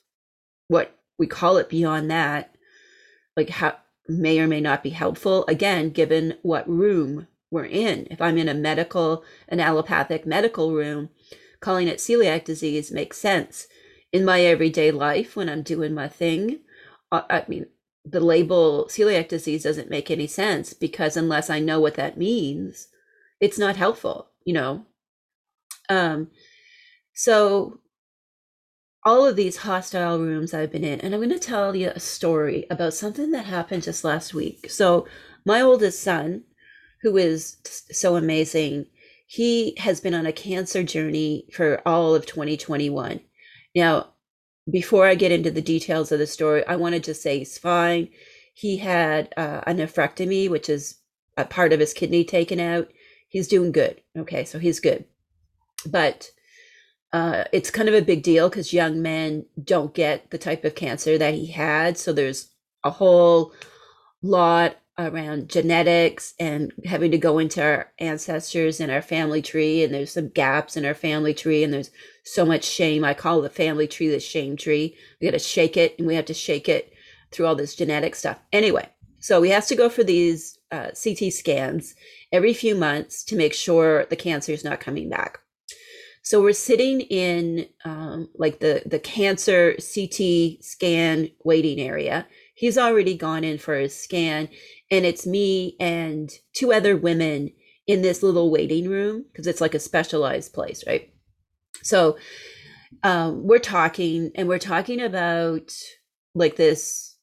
[0.67, 2.55] What we call it beyond that,
[3.35, 8.07] like how may or may not be helpful, again, given what room we're in.
[8.11, 11.09] If I'm in a medical, an allopathic medical room,
[11.59, 13.67] calling it celiac disease makes sense.
[14.11, 16.59] In my everyday life, when I'm doing my thing,
[17.11, 17.65] I mean,
[18.05, 22.89] the label celiac disease doesn't make any sense because unless I know what that means,
[23.39, 24.85] it's not helpful, you know.
[25.89, 26.29] Um,
[27.13, 27.79] so
[29.03, 31.99] all of these hostile rooms I've been in, and I'm going to tell you a
[31.99, 34.69] story about something that happened just last week.
[34.69, 35.07] So
[35.45, 36.43] my oldest son,
[37.05, 37.57] who is
[37.91, 38.87] so amazing.
[39.27, 43.19] He has been on a cancer journey for all of 2021.
[43.75, 44.13] Now,
[44.71, 47.59] before I get into the details of the story, I wanted to just say he's
[47.59, 48.09] fine.
[48.55, 50.95] He had uh, a nephrectomy, which is
[51.37, 52.89] a part of his kidney taken out.
[53.29, 54.01] He's doing good.
[54.17, 55.05] Okay, so he's good.
[55.85, 56.31] But
[57.13, 60.73] uh, it's kind of a big deal because young men don't get the type of
[60.73, 61.99] cancer that he had.
[61.99, 62.49] So there's
[62.83, 63.53] a whole
[64.23, 69.93] lot around genetics and having to go into our ancestors and our family tree and
[69.93, 71.91] there's some gaps in our family tree and there's
[72.23, 73.03] so much shame.
[73.03, 74.95] I call the family tree the shame tree.
[75.19, 76.93] We got to shake it and we have to shake it
[77.31, 78.39] through all this genetic stuff.
[78.53, 78.89] Anyway
[79.25, 81.95] so he has to go for these uh, ct scans
[82.31, 85.39] every few months to make sure the cancer is not coming back.
[86.21, 93.15] So we're sitting in um, like the the cancer ct scan waiting area he's already
[93.15, 94.49] gone in for his scan
[94.89, 97.51] and it's me and two other women
[97.85, 101.13] in this little waiting room because it's like a specialized place right?
[101.83, 102.17] So
[103.03, 105.71] um, we're talking and we're talking about
[106.33, 107.17] like this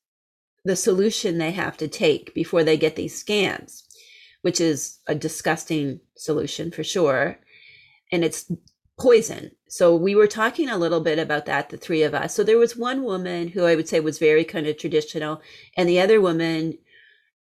[0.65, 3.85] the solution they have to take before they get these scans
[4.43, 7.39] which is a disgusting solution for sure
[8.13, 8.51] and it's
[9.03, 12.45] poison so we were talking a little bit about that the three of us so
[12.45, 15.41] there was one woman who i would say was very kind of traditional
[15.77, 16.79] and the other woman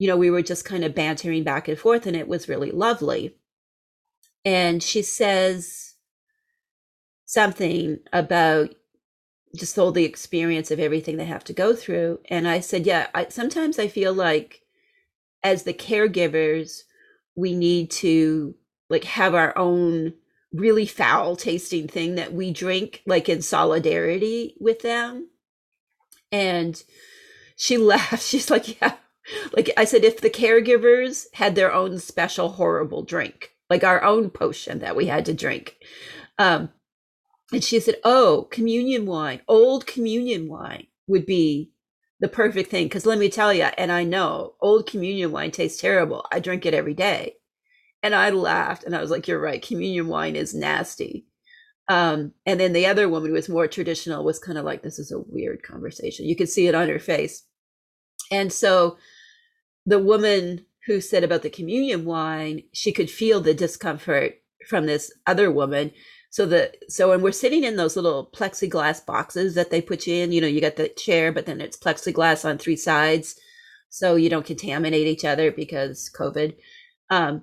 [0.02, 2.72] you know, we were just kind of bantering back and forth, and it was really
[2.72, 3.36] lovely.
[4.44, 5.94] And she says
[7.24, 8.74] something about
[9.54, 12.18] just all the experience of everything they have to go through.
[12.28, 14.62] And I said, Yeah, I, sometimes I feel like
[15.44, 16.80] as the caregivers,
[17.36, 18.56] we need to
[18.90, 20.14] like have our own
[20.52, 25.28] really foul tasting thing that we drink like in solidarity with them.
[26.30, 26.82] And
[27.56, 28.22] she laughed.
[28.24, 28.96] She's like, Yeah,
[29.52, 34.30] like I said, if the caregivers had their own special horrible drink, like our own
[34.30, 35.76] potion that we had to drink.
[36.38, 36.70] Um,
[37.52, 41.70] and she said, Oh, communion wine, old communion wine would be
[42.20, 42.86] the perfect thing.
[42.86, 46.24] Because let me tell you, and I know old communion wine tastes terrible.
[46.32, 47.36] I drink it every day.
[48.02, 49.62] And I laughed and I was like, You're right.
[49.62, 51.26] Communion wine is nasty.
[51.88, 54.98] Um, and then the other woman who was more traditional was kind of like, This
[54.98, 56.26] is a weird conversation.
[56.26, 57.44] You could see it on her face.
[58.30, 58.96] And so
[59.86, 64.34] the woman who said about the communion wine, she could feel the discomfort
[64.68, 65.92] from this other woman.
[66.30, 70.14] So the so when we're sitting in those little plexiglass boxes that they put you
[70.14, 73.38] in, you know, you got the chair, but then it's plexiglass on three sides,
[73.90, 76.56] so you don't contaminate each other because COVID.
[77.10, 77.42] Um,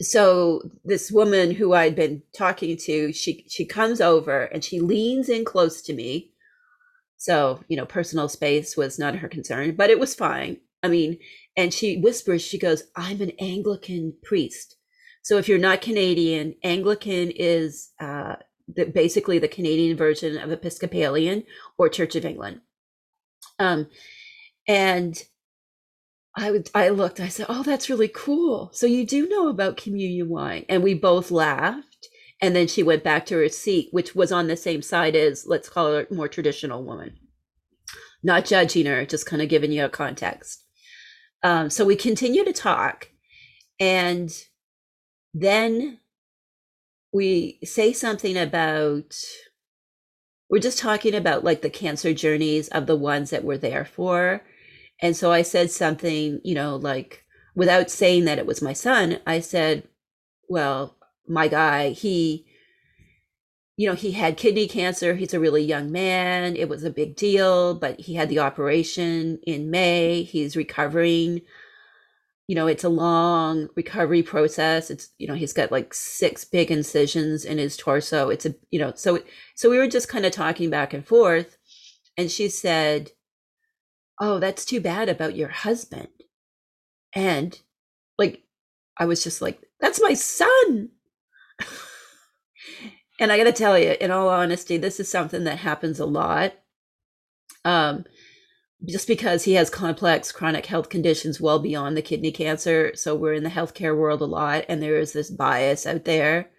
[0.00, 5.28] so this woman who I'd been talking to, she she comes over and she leans
[5.28, 6.32] in close to me.
[7.16, 10.58] So you know, personal space was not her concern, but it was fine.
[10.82, 11.18] I mean,
[11.56, 14.76] and she whispers, she goes, I'm an Anglican priest.
[15.22, 18.36] So if you're not Canadian, Anglican is uh,
[18.72, 21.44] the, basically the Canadian version of Episcopalian
[21.78, 22.60] or Church of England.
[23.58, 23.88] Um,
[24.68, 25.20] and
[26.36, 28.70] I would, I looked, I said, Oh, that's really cool.
[28.74, 30.66] So you do know about communion wine.
[30.68, 32.08] And we both laughed.
[32.42, 35.46] And then she went back to her seat, which was on the same side as,
[35.46, 37.16] let's call her more traditional woman.
[38.22, 40.62] Not judging her, just kind of giving you a context.
[41.42, 43.08] Um, so we continue to talk,
[43.78, 44.30] and
[45.32, 46.00] then
[47.12, 49.14] we say something about
[50.48, 54.42] we're just talking about like the cancer journeys of the ones that we're there for.
[55.00, 59.20] And so I said something, you know, like without saying that it was my son,
[59.26, 59.88] I said,
[60.48, 62.46] well, my guy, he
[63.76, 65.14] you know, he had kidney cancer.
[65.14, 66.56] He's a really young man.
[66.56, 70.22] It was a big deal, but he had the operation in May.
[70.22, 71.42] He's recovering.
[72.48, 74.90] You know, it's a long recovery process.
[74.90, 78.30] It's, you know, he's got like six big incisions in his torso.
[78.30, 79.18] It's a, you know, so
[79.54, 81.58] so we were just kind of talking back and forth
[82.16, 83.10] and she said,
[84.20, 86.08] "Oh, that's too bad about your husband."
[87.14, 87.58] And
[88.18, 88.42] like
[88.98, 90.90] I was just like, "That's my son."
[93.20, 96.06] and I got to tell you, in all honesty, this is something that happens a
[96.06, 96.54] lot.
[97.64, 98.04] Um,
[98.84, 102.92] just because he has complex chronic health conditions well beyond the kidney cancer.
[102.94, 106.50] So we're in the healthcare world a lot, and there is this bias out there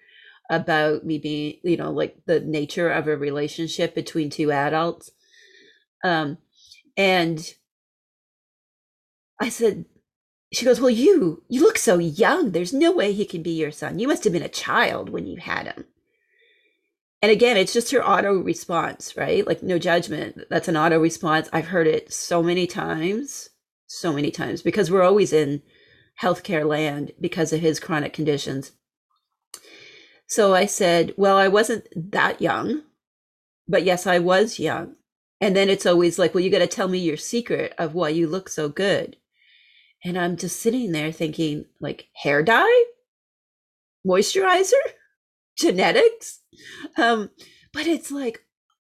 [0.49, 5.11] about me being, you know, like the nature of a relationship between two adults.
[6.03, 6.37] Um,
[6.97, 7.53] and
[9.39, 9.85] I said,
[10.51, 12.51] she goes, Well, you, you look so young.
[12.51, 13.99] There's no way he can be your son.
[13.99, 15.85] You must have been a child when you had him.
[17.21, 19.45] And again it's just her auto response right?
[19.45, 20.43] Like no judgment.
[20.49, 21.49] That's an auto response.
[21.53, 23.49] I've heard it so many times
[23.87, 25.61] so many times because we're always in
[26.21, 28.73] healthcare land because of his chronic conditions.
[30.27, 32.83] So i said well i wasn't that young
[33.67, 34.96] but yes i was young
[35.39, 38.09] and then it's always like well you got to tell me your secret of why
[38.09, 39.17] you look so good.
[40.03, 42.83] And i'm just sitting there thinking like hair dye?
[44.05, 44.73] Moisturizer?
[45.57, 46.41] Genetics.
[46.97, 47.29] Um,
[47.73, 48.43] but it's like,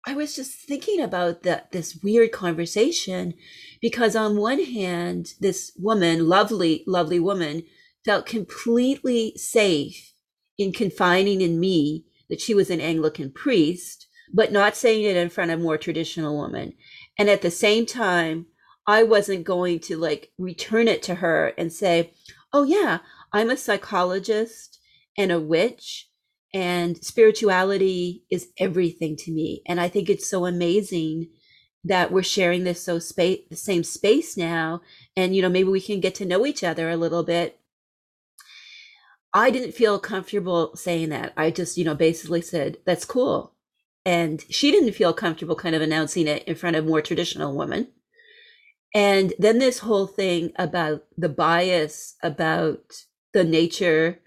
[0.06, 3.34] I was just thinking about that this weird conversation
[3.82, 7.64] because on one hand, this woman, lovely, lovely woman,
[8.04, 10.14] felt completely safe
[10.56, 15.28] in confining in me that she was an Anglican priest, but not saying it in
[15.28, 16.74] front of more traditional women.
[17.18, 18.46] And at the same time,
[18.86, 22.12] I wasn't going to like return it to her and say,
[22.52, 22.98] oh, yeah,
[23.32, 24.80] I'm a psychologist
[25.16, 26.08] and a witch,
[26.52, 29.62] and spirituality is everything to me.
[29.66, 31.28] And I think it's so amazing
[31.84, 34.82] that we're sharing this so space the same space now
[35.16, 37.58] and you know maybe we can get to know each other a little bit
[39.32, 43.54] i didn't feel comfortable saying that i just you know basically said that's cool
[44.04, 47.88] and she didn't feel comfortable kind of announcing it in front of more traditional women.
[48.94, 54.20] And then this whole thing about the bias about the nature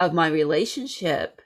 [0.00, 1.42] of my relationship,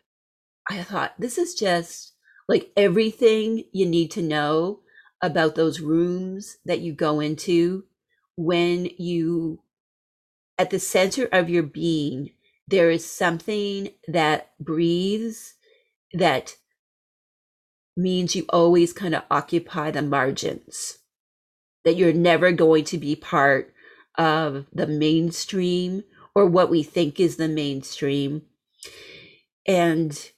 [0.71, 2.13] I thought this is just
[2.49, 4.81] like everything you need to know
[5.21, 7.85] about those rooms that you go into
[8.37, 9.61] when you,
[10.59, 12.31] at the center of your being,
[12.69, 15.55] there is something that breathes
[16.13, 16.55] that
[17.99, 20.99] means you always kind of occupy the margins
[21.85, 23.73] that you're never going to be part
[24.17, 28.43] of the mainstream or what we think is the mainstream.
[29.67, 30.31] And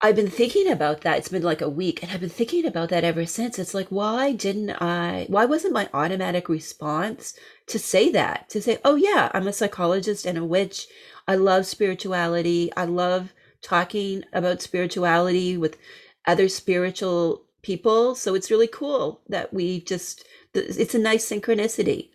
[0.00, 1.18] I've been thinking about that.
[1.18, 3.58] It's been like a week, and I've been thinking about that ever since.
[3.58, 5.24] It's like, why didn't I?
[5.28, 7.34] Why wasn't my automatic response
[7.68, 8.50] to say that?
[8.50, 10.86] To say, oh, yeah, I'm a psychologist and a witch.
[11.26, 12.70] I love spirituality.
[12.76, 13.32] I love
[13.62, 15.78] talking about spirituality with
[16.26, 18.14] other spiritual people.
[18.14, 22.10] So it's really cool that we just, it's a nice synchronicity.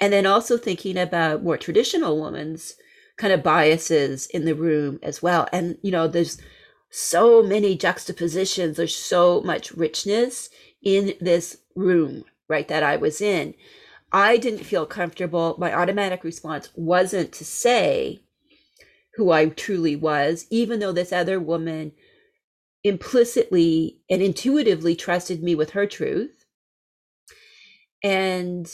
[0.00, 2.74] And then also thinking about more traditional women's
[3.16, 5.48] kind of biases in the room as well.
[5.52, 6.40] And, you know, there's
[6.90, 10.50] so many juxtapositions, there's so much richness
[10.82, 13.54] in this room, right, that I was in.
[14.12, 15.56] I didn't feel comfortable.
[15.58, 18.24] My automatic response wasn't to say
[19.14, 21.92] who I truly was, even though this other woman
[22.84, 26.44] implicitly and intuitively trusted me with her truth.
[28.02, 28.70] And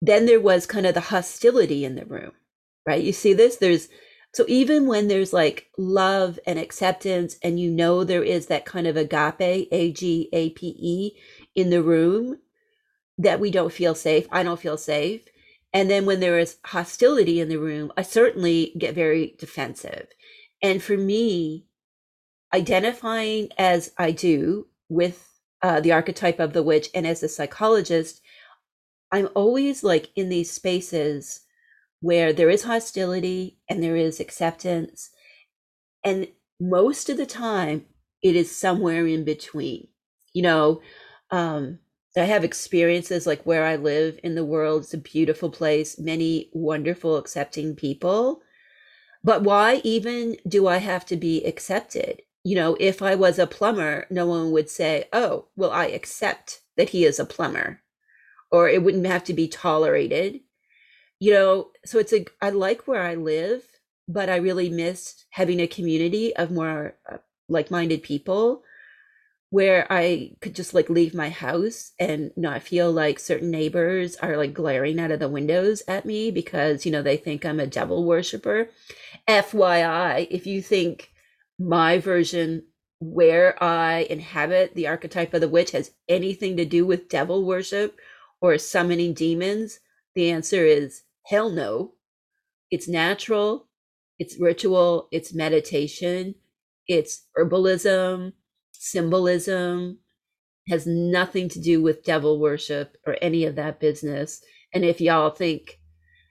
[0.00, 2.32] then there was kind of the hostility in the room,
[2.86, 3.02] right?
[3.02, 3.56] You see this?
[3.56, 3.88] There's
[4.34, 8.86] so even when there's like love and acceptance, and you know there is that kind
[8.86, 11.12] of agape, A G A P E,
[11.54, 12.38] in the room,
[13.18, 14.26] that we don't feel safe.
[14.32, 15.28] I don't feel safe.
[15.72, 20.08] And then when there is hostility in the room, I certainly get very defensive.
[20.62, 21.66] And for me,
[22.54, 25.28] identifying as I do with
[25.62, 28.20] uh, the archetype of the witch and as a psychologist,
[29.10, 31.40] I'm always like in these spaces
[32.00, 35.10] where there is hostility and there is acceptance.
[36.04, 36.28] And
[36.60, 37.86] most of the time,
[38.22, 39.88] it is somewhere in between.
[40.32, 40.80] You know,
[41.30, 41.78] um,
[42.16, 44.82] I have experiences like where I live in the world.
[44.82, 48.42] It's a beautiful place, many wonderful, accepting people.
[49.24, 52.22] But why even do I have to be accepted?
[52.44, 56.60] you know, if I was a plumber, no one would say, oh, well, I accept
[56.76, 57.80] that he is a plumber,
[58.50, 60.40] or it wouldn't have to be tolerated.
[61.20, 63.62] You know, so it's a, I like where I live,
[64.08, 68.64] but I really miss having a community of more uh, like minded people
[69.52, 74.38] where I could just like leave my house and not feel like certain neighbors are
[74.38, 77.66] like glaring out of the windows at me because, you know, they think I'm a
[77.66, 78.70] devil worshiper.
[79.28, 81.10] FYI, if you think
[81.58, 82.62] my version
[82.98, 87.98] where I inhabit the archetype of the witch has anything to do with devil worship
[88.40, 89.80] or summoning demons?
[90.14, 91.92] The answer is hell no.
[92.70, 93.68] It's natural,
[94.18, 96.36] it's ritual, it's meditation,
[96.86, 98.32] it's herbalism,
[98.82, 99.98] symbolism,
[100.68, 104.42] has nothing to do with devil worship or any of that business.
[104.74, 105.78] And if y'all think,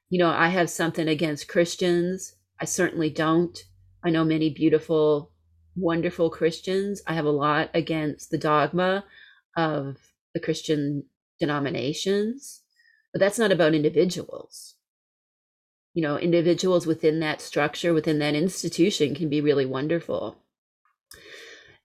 [0.09, 3.57] you know, I have something against Christians, I certainly don't.
[4.03, 5.31] I know many beautiful,
[5.77, 7.01] wonderful Christians.
[7.07, 9.05] I have a lot against the dogma
[9.55, 9.97] of
[10.33, 11.05] the Christian
[11.39, 12.63] denominations,
[13.13, 14.75] but that's not about individuals.
[15.93, 20.37] You know, individuals within that structure, within that institution can be really wonderful.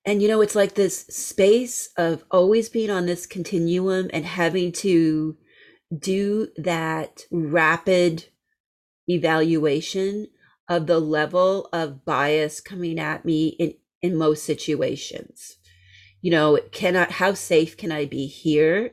[0.07, 4.71] And, you know, it's like this space of always being on this continuum and having
[4.73, 5.37] to
[5.97, 8.27] do that rapid
[9.09, 10.29] evaluation
[10.69, 15.57] of the level of bias coming at me in in most situations.
[16.23, 18.93] You know cannot how safe can i be here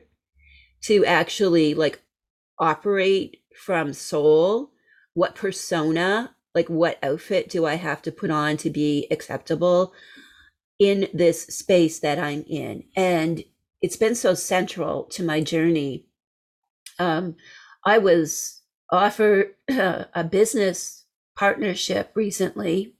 [0.82, 2.02] to actually like
[2.58, 4.70] operate from soul?
[5.14, 9.92] What persona like what outfit do i have to put on to be acceptable
[10.78, 12.84] in this space that I'm in.
[12.96, 13.44] And
[13.80, 16.06] it's been so central to my journey.
[16.98, 17.36] Um,
[17.84, 21.04] I was offered a business
[21.36, 22.94] partnership recently.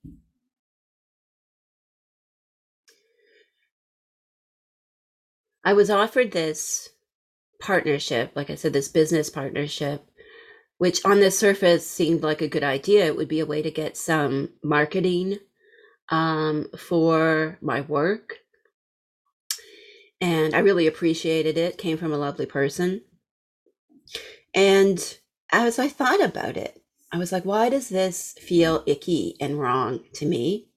[5.65, 6.91] I was offered this
[7.61, 10.07] partnership, like I said, this business partnership,
[10.77, 13.07] which on the surface seemed like a good idea.
[13.07, 15.39] It would be a way to get some marketing
[16.09, 18.39] um, for my work.
[20.21, 21.79] And I really appreciated it.
[21.79, 23.03] Came from a lovely person.
[24.55, 25.19] And
[25.53, 26.81] as I thought about it,
[27.13, 30.69] I was like, why does this feel icky and wrong to me?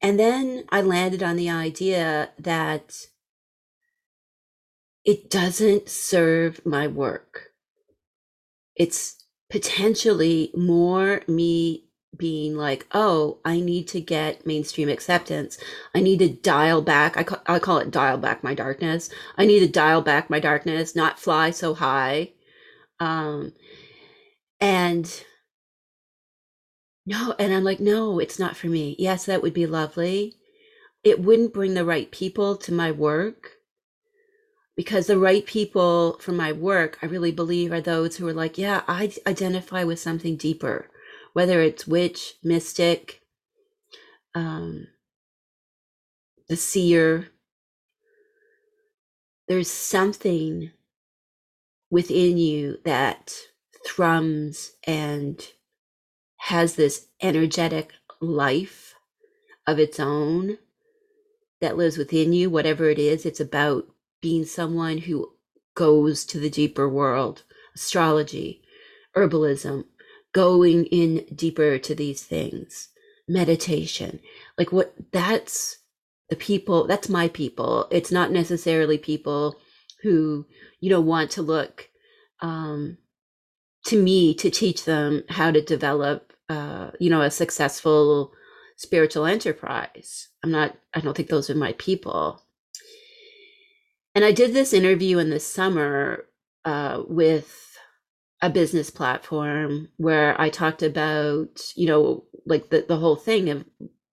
[0.00, 3.06] And then I landed on the idea that
[5.04, 7.52] it doesn't serve my work.
[8.76, 15.58] It's potentially more me being like, oh, I need to get mainstream acceptance.
[15.94, 17.16] I need to dial back.
[17.16, 19.10] I, ca- I call it dial back my darkness.
[19.36, 22.32] I need to dial back my darkness, not fly so high.
[23.00, 23.52] Um,
[24.60, 25.24] and
[27.06, 28.96] no, and I'm like, no, it's not for me.
[28.98, 30.34] Yes, that would be lovely.
[31.02, 33.52] It wouldn't bring the right people to my work
[34.76, 38.58] because the right people for my work, I really believe, are those who are like,
[38.58, 40.90] yeah, I identify with something deeper,
[41.34, 43.20] whether it's witch, mystic,
[44.34, 44.86] um,
[46.48, 47.28] the seer.
[49.46, 50.70] There's something
[51.90, 53.34] within you that
[53.86, 55.46] thrums and
[56.38, 58.94] has this energetic life
[59.66, 60.58] of its own
[61.60, 63.26] that lives within you, whatever it is.
[63.26, 63.86] It's about
[64.20, 65.32] being someone who
[65.74, 67.42] goes to the deeper world,
[67.74, 68.62] astrology,
[69.16, 69.84] herbalism,
[70.34, 72.88] going in deeper to these things,
[73.26, 74.20] meditation.
[74.58, 75.78] Like what that's
[76.28, 77.88] the people, that's my people.
[77.90, 79.56] It's not necessarily people
[80.02, 80.44] who,
[80.80, 81.88] you know, want to look
[82.40, 82.98] um,
[83.86, 88.32] to me to teach them how to develop, uh, you know, a successful
[88.76, 90.28] spiritual enterprise.
[90.42, 92.42] I'm not, I don't think those are my people.
[94.16, 96.26] And I did this interview in the summer
[96.64, 97.63] uh, with
[98.44, 103.64] a business platform where I talked about, you know, like the, the whole thing of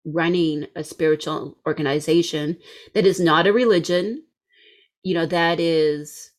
[0.05, 2.57] running a spiritual organization
[2.93, 4.23] that is not a religion,
[5.03, 6.31] you know, that is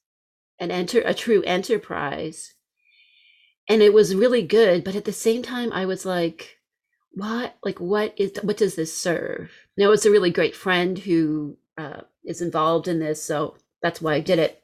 [0.58, 2.54] an enter a true enterprise.
[3.68, 6.58] And it was really good, but at the same time, I was like,
[7.12, 11.58] what like what is what does this serve now it's a really great friend who
[11.76, 13.22] uh, is involved in this.
[13.22, 14.62] So that's why I did it.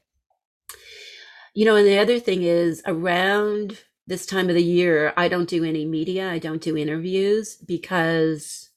[1.55, 5.49] You know, and the other thing is around this time of the year, I don't
[5.49, 8.70] do any media, I don't do interviews because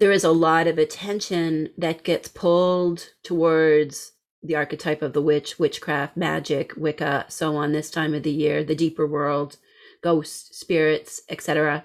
[0.00, 4.12] there is a lot of attention that gets pulled towards
[4.42, 8.64] the archetype of the witch, witchcraft, magic, Wicca, so on this time of the year,
[8.64, 9.58] the deeper world,
[10.02, 11.84] ghosts, spirits, etc.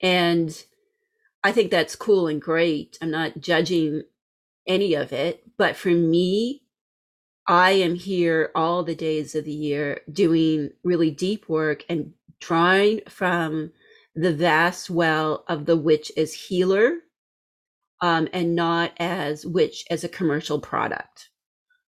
[0.00, 0.64] And
[1.42, 2.96] I think that's cool and great.
[3.02, 4.02] I'm not judging
[4.66, 6.62] any of it, but for me,
[7.48, 13.00] I am here all the days of the year doing really deep work and drawing
[13.08, 13.72] from
[14.14, 16.98] the vast well of the witch as healer
[18.02, 21.30] um, and not as witch as a commercial product.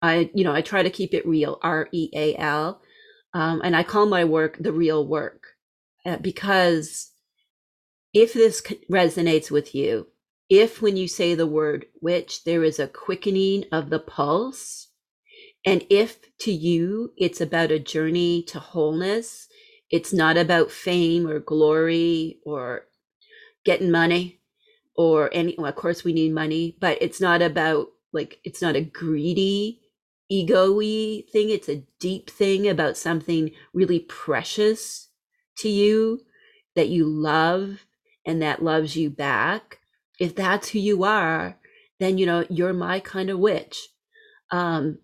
[0.01, 2.81] I, you know, I try to keep it real, R E A L.
[3.35, 5.49] Um, and I call my work the real work
[6.07, 7.11] uh, because
[8.15, 10.07] if this resonates with you,
[10.49, 14.89] if when you say the word witch, there is a quickening of the pulse,
[15.67, 19.49] and if to you it's about a journey to wholeness,
[19.91, 22.87] it's not about fame or glory or
[23.65, 24.41] getting money
[24.97, 28.77] or any, well, of course, we need money, but it's not about like, it's not
[28.77, 29.81] a greedy,
[30.29, 31.51] ego y thing.
[31.51, 35.09] It's a deep thing about something really precious
[35.59, 36.21] to you
[36.77, 37.85] that you love
[38.27, 39.79] and that loves you back,
[40.19, 41.59] if that's who you are,
[41.99, 43.89] then you know you're my kind of witch.
[44.51, 44.99] Um,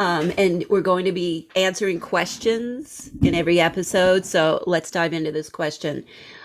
[0.00, 4.24] Um, and we're going to be answering questions in every episode.
[4.24, 6.04] So let's dive into this question.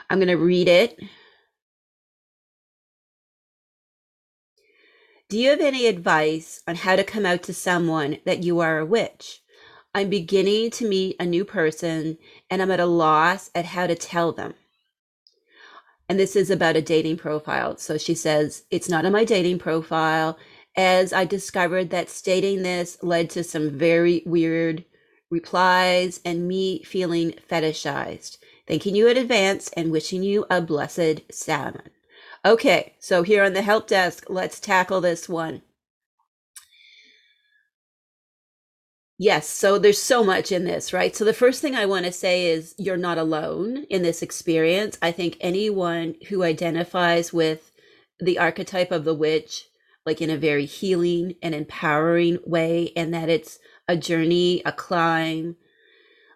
[0.09, 0.99] I'm going to read it.
[5.29, 8.79] Do you have any advice on how to come out to someone that you are
[8.79, 9.41] a witch?
[9.95, 12.17] I'm beginning to meet a new person
[12.49, 14.55] and I'm at a loss at how to tell them.
[16.09, 17.77] And this is about a dating profile.
[17.77, 20.37] So she says, It's not on my dating profile
[20.76, 24.86] as I discovered that stating this led to some very weird
[25.30, 28.38] replies and me feeling fetishized.
[28.67, 31.89] Thanking you in advance and wishing you a blessed Samhain.
[32.45, 35.61] Okay, so here on the help desk, let's tackle this one.
[39.17, 41.15] Yes, so there's so much in this, right?
[41.15, 44.97] So the first thing I want to say is you're not alone in this experience.
[45.01, 47.71] I think anyone who identifies with
[48.19, 49.67] the archetype of the witch
[50.05, 55.55] like in a very healing and empowering way, and that it's a journey, a climb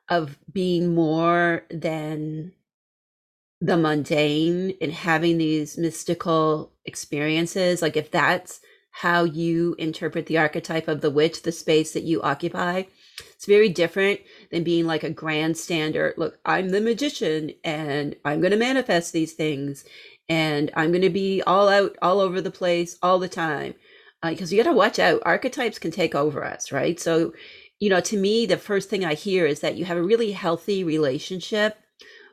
[0.10, 2.54] of being more than
[3.60, 7.82] the mundane and having these mystical experiences.
[7.82, 8.62] Like, if that's
[8.92, 12.84] how you interpret the archetype of the witch, the space that you occupy,
[13.36, 14.20] it's very different
[14.52, 16.14] than being like a grandstander.
[16.18, 19.86] Look, I'm the magician and I'm going to manifest these things
[20.30, 23.76] and I'm going to be all out, all over the place, all the time.
[24.24, 25.22] Because uh, you got to watch out.
[25.26, 27.00] Archetypes can take over us, right?
[27.00, 27.34] So,
[27.80, 30.32] you know, to me, the first thing I hear is that you have a really
[30.32, 31.78] healthy relationship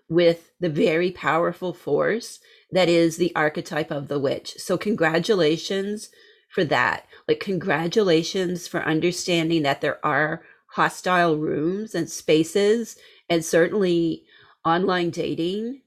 [0.09, 2.41] with the very powerful force
[2.73, 4.55] that is the archetype of the witch.
[4.59, 6.09] So, congratulations
[6.49, 7.07] for that.
[7.29, 10.43] Like, congratulations for understanding that there are
[10.73, 12.97] hostile rooms and spaces,
[13.29, 14.25] and certainly
[14.65, 15.83] online dating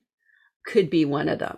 [0.65, 1.57] could be one of them.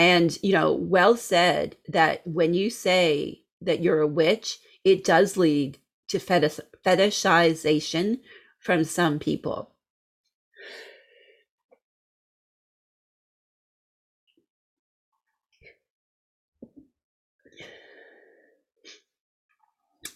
[0.00, 5.36] And, you know, well said that when you say that you're a witch, it does
[5.36, 5.76] lead
[6.08, 8.20] to fetish- fetishization
[8.58, 9.74] from some people.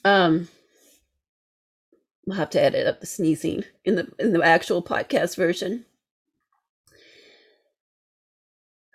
[0.03, 0.49] Um,
[2.25, 5.85] we'll have to edit up the sneezing in the in the actual podcast version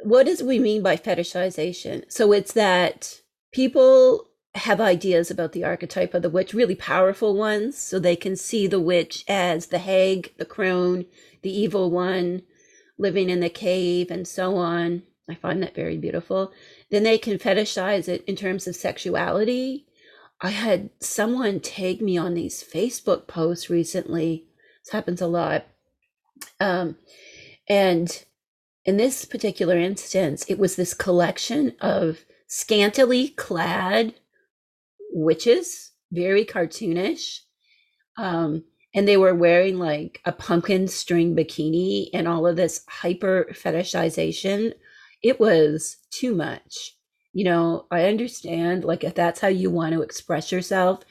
[0.04, 2.12] what does we mean by fetishization?
[2.12, 3.22] So it's that
[3.52, 8.36] people have ideas about the archetype of the witch, really powerful ones, so they can
[8.36, 11.06] see the witch as the hag, the crone,
[11.42, 12.44] the evil one
[12.98, 15.04] living in the cave, and so on.
[15.30, 16.52] I find that very beautiful.
[16.90, 19.86] Then they can fetishize it in terms of sexuality.
[20.42, 24.48] I had someone tag me on these Facebook posts recently.
[24.84, 25.66] This happens a lot.
[26.60, 26.98] Um,
[27.68, 28.26] and
[28.86, 34.16] in this particular instance, it was this collection of scantily clad
[35.12, 37.40] witches, very cartoonish.
[38.18, 38.64] Um,
[38.94, 44.74] and they were wearing like a pumpkin string bikini and all of this hyper fetishization.
[45.22, 46.96] It was too much.
[47.32, 51.04] You know, I understand, like, if that's how you want to express yourself,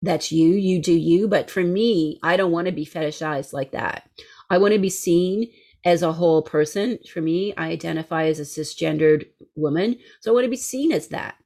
[0.00, 1.26] that's you, you do you.
[1.26, 4.08] But for me, I don't want to be fetishized like that.
[4.48, 5.50] I want to be seen
[5.86, 6.98] as a whole person.
[7.10, 9.96] For me, I identify as a cisgendered woman.
[10.20, 11.36] So I want to be seen as that.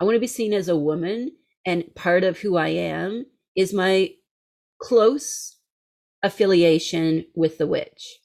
[0.00, 1.30] I want to be seen as a woman.
[1.64, 4.10] And part of who I am is my
[4.80, 5.56] close
[6.22, 8.18] affiliation with the witch.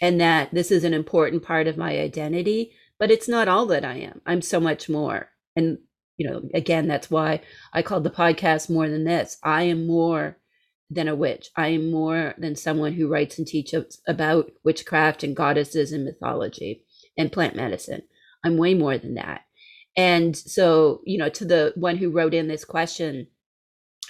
[0.00, 2.70] And that this is an important part of my identity,
[3.00, 4.20] but it's not all that I am.
[4.26, 5.28] I'm so much more.
[5.56, 5.78] And,
[6.16, 7.40] you know, again, that's why
[7.72, 9.38] I called the podcast more than this.
[9.42, 10.38] I am more
[10.90, 11.50] than a witch.
[11.56, 16.84] I am more than someone who writes and teaches about witchcraft and goddesses and mythology
[17.16, 18.02] and plant medicine.
[18.44, 19.42] I'm way more than that.
[19.96, 23.26] And so, you know, to the one who wrote in this question,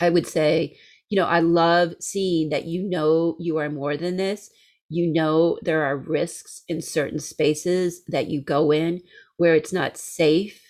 [0.01, 0.77] I would say,
[1.09, 4.51] you know, I love seeing that you know you are more than this.
[4.91, 9.01] You know, there are risks in certain spaces that you go in
[9.37, 10.63] where it's not safe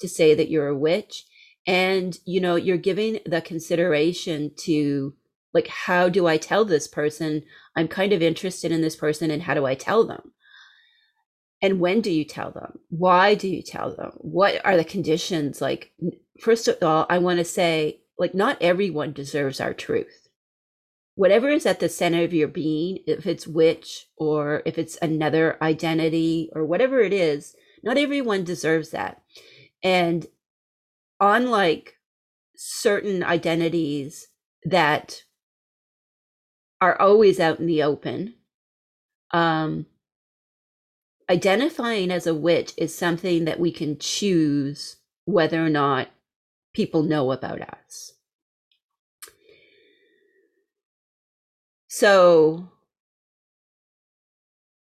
[0.00, 1.24] to say that you're a witch
[1.66, 5.14] and you know you're giving the consideration to
[5.54, 7.42] like how do i tell this person?
[7.76, 10.32] I'm kind of interested in this person and how do i tell them?
[11.62, 12.80] And when do you tell them?
[12.90, 14.12] Why do you tell them?
[14.18, 15.62] What are the conditions?
[15.62, 15.92] Like
[16.40, 20.28] first of all i want to say like not everyone deserves our truth.
[21.14, 25.56] Whatever is at the center of your being if it's witch or if it's another
[25.62, 29.22] identity or whatever it is not everyone deserves that.
[29.82, 30.26] And
[31.20, 31.98] unlike
[32.56, 34.28] certain identities
[34.64, 35.22] that
[36.84, 38.34] are always out in the open.
[39.30, 39.86] Um
[41.30, 46.08] identifying as a witch is something that we can choose whether or not
[46.74, 48.12] people know about us.
[51.88, 52.68] So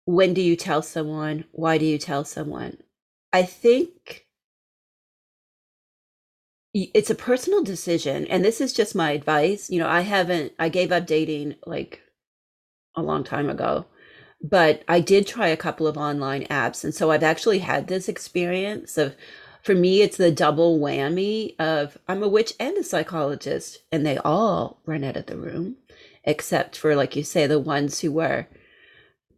[0.07, 1.45] when do you tell someone?
[1.53, 2.78] Why do you tell someone?
[3.32, 4.24] I think
[6.75, 10.68] it's a personal decision and this is just my advice you know i haven't i
[10.68, 12.03] gave up dating like
[12.97, 13.87] a long time ago
[14.43, 18.09] but i did try a couple of online apps and so i've actually had this
[18.09, 19.14] experience of
[19.62, 24.18] for me it's the double whammy of i'm a witch and a psychologist and they
[24.18, 25.77] all run out of the room
[26.25, 28.47] except for like you say the ones who were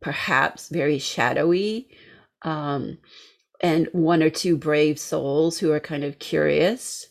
[0.01, 1.89] perhaps very shadowy
[2.43, 2.99] um,
[3.61, 7.09] and one or two brave souls who are kind of curious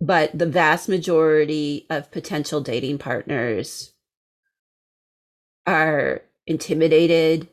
[0.00, 3.92] but the vast majority of potential dating partners
[5.66, 7.48] are intimidated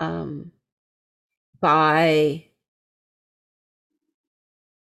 [0.00, 0.52] um,
[1.60, 2.44] by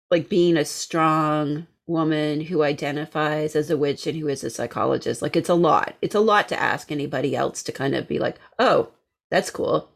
[0.09, 5.21] like being a strong woman who identifies as a witch and who is a psychologist.
[5.21, 5.95] Like it's a lot.
[6.01, 8.89] It's a lot to ask anybody else to kind of be like oh
[9.29, 9.89] that's cool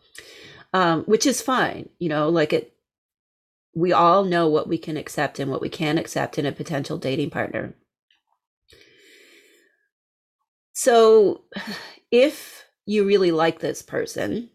[0.73, 2.73] um, which is fine you know like it
[3.73, 6.97] we all know what we can accept and what we can't accept in a potential
[6.97, 7.73] dating partner.
[10.73, 11.43] So,
[12.11, 14.49] if you really like this person,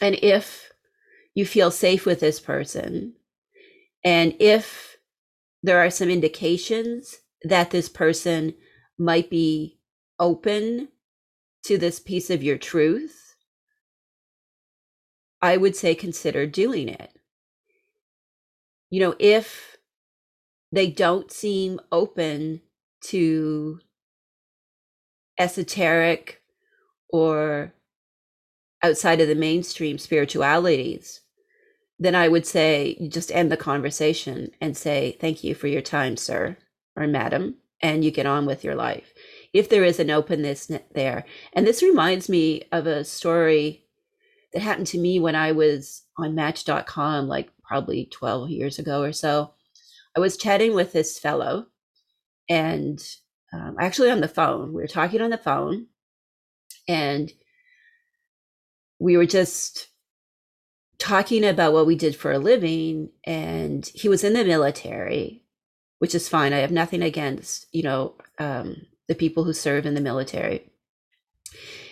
[0.00, 0.72] and if
[1.34, 3.14] you feel safe with this person,
[4.04, 4.98] and if
[5.62, 8.54] there are some indications that this person
[8.98, 9.78] might be
[10.18, 10.88] open
[11.64, 13.34] to this piece of your truth,
[15.40, 17.13] I would say consider doing it
[18.94, 19.76] you know, if
[20.70, 22.60] they don't seem open
[23.00, 23.80] to
[25.36, 26.40] esoteric
[27.08, 27.74] or
[28.84, 31.22] outside of the mainstream spiritualities,
[31.98, 35.82] then I would say you just end the conversation and say, Thank you for your
[35.82, 36.56] time, sir
[36.94, 39.12] or madam, and you get on with your life.
[39.52, 41.24] If there is an openness there.
[41.52, 43.86] And this reminds me of a story
[44.52, 49.12] that happened to me when I was on Match.com, like probably 12 years ago or
[49.12, 49.52] so.
[50.16, 51.66] I was chatting with this fellow
[52.48, 53.02] and
[53.52, 54.72] um, actually on the phone.
[54.72, 55.86] We were talking on the phone
[56.88, 57.32] and
[58.98, 59.88] we were just
[60.98, 63.10] talking about what we did for a living.
[63.24, 65.42] And he was in the military,
[65.98, 66.52] which is fine.
[66.52, 70.70] I have nothing against, you know, um, the people who serve in the military.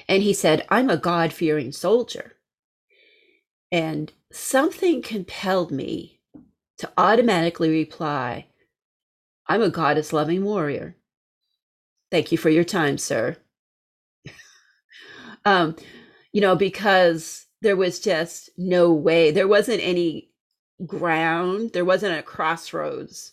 [0.08, 2.36] And he said, I'm a God fearing soldier.
[3.70, 6.20] And something compelled me
[6.78, 8.46] to automatically reply,
[9.46, 10.96] I'm a goddess loving warrior.
[12.10, 13.36] Thank you for your time, sir.
[15.44, 15.76] um,
[16.32, 20.30] you know, because there was just no way, there wasn't any
[20.86, 23.32] ground, there wasn't a crossroads.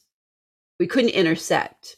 [0.80, 1.97] We couldn't intersect.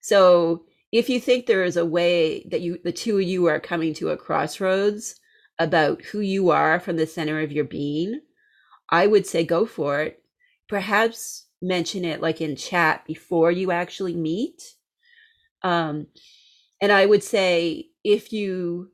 [0.00, 3.60] So if you think there is a way that you the two of you are
[3.60, 5.18] coming to a crossroads
[5.58, 8.20] about who you are from the center of your being,
[8.92, 10.22] I would say go for it.
[10.68, 14.74] Perhaps mention it like in chat before you actually meet.
[15.62, 16.08] Um,
[16.80, 18.90] and I would say if you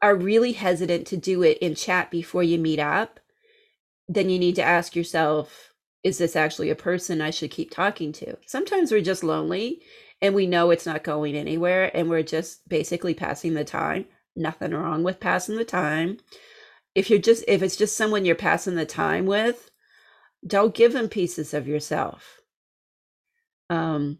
[0.00, 3.20] are really hesitant to do it in chat before you meet up,
[4.08, 8.12] then you need to ask yourself, is this actually a person I should keep talking
[8.12, 8.38] to?
[8.46, 9.82] Sometimes we're just lonely
[10.22, 14.06] and we know it's not going anywhere and we're just basically passing the time.
[14.34, 16.18] Nothing wrong with passing the time
[16.98, 19.70] if you're just if it's just someone you're passing the time with
[20.46, 22.40] don't give them pieces of yourself.
[23.70, 24.18] Um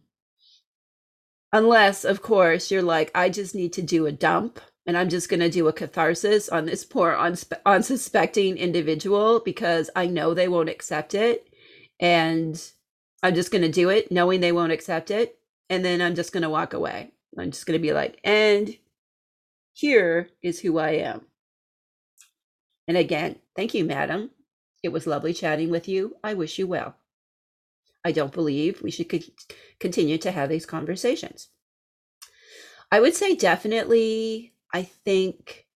[1.52, 5.28] unless of course you're like i just need to do a dump and i'm just
[5.28, 10.48] going to do a catharsis on this poor unspe- unsuspecting individual because i know they
[10.48, 11.48] won't accept it
[12.00, 12.72] and
[13.22, 15.38] i'm just going to do it knowing they won't accept it
[15.70, 17.10] and then i'm just going to walk away.
[17.38, 18.76] I'm just going to be like and
[19.72, 21.27] here is who i am
[22.88, 24.30] and again, thank you, madam.
[24.82, 26.16] It was lovely chatting with you.
[26.24, 26.96] I wish you well.
[28.04, 29.12] I don't believe we should
[29.78, 31.48] continue to have these conversations.
[32.90, 35.66] I would say definitely, I think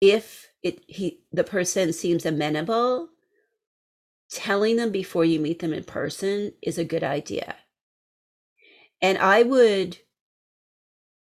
[0.00, 3.10] if it he the person seems amenable,
[4.30, 7.56] telling them before you meet them in person is a good idea.
[9.02, 9.98] And I would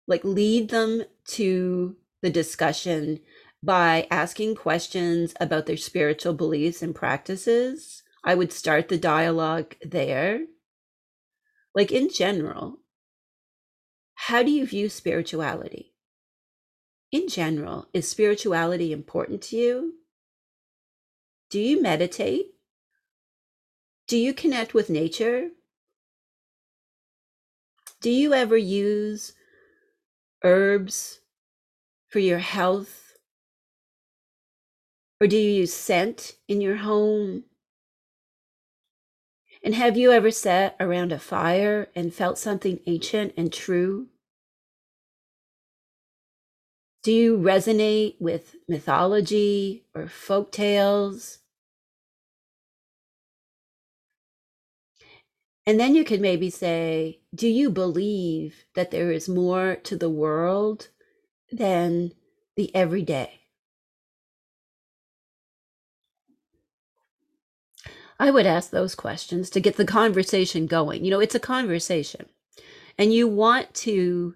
[0.06, 3.20] like lead them to the discussion
[3.66, 8.04] by asking questions about their spiritual beliefs and practices.
[8.22, 10.46] I would start the dialogue there.
[11.74, 12.78] Like in general,
[14.14, 15.94] how do you view spirituality?
[17.10, 19.94] In general, is spirituality important to you?
[21.50, 22.46] Do you meditate?
[24.06, 25.50] Do you connect with nature?
[28.00, 29.32] Do you ever use
[30.44, 31.20] herbs
[32.08, 33.05] for your health?
[35.20, 37.44] Or do you use scent in your home?
[39.62, 44.08] And have you ever sat around a fire and felt something ancient and true?
[47.02, 51.38] Do you resonate with mythology or folk tales?
[55.64, 60.10] And then you could maybe say, Do you believe that there is more to the
[60.10, 60.88] world
[61.50, 62.12] than
[62.56, 63.45] the everyday?
[68.18, 71.04] I would ask those questions to get the conversation going.
[71.04, 72.26] You know, it's a conversation,
[72.98, 74.34] and you want to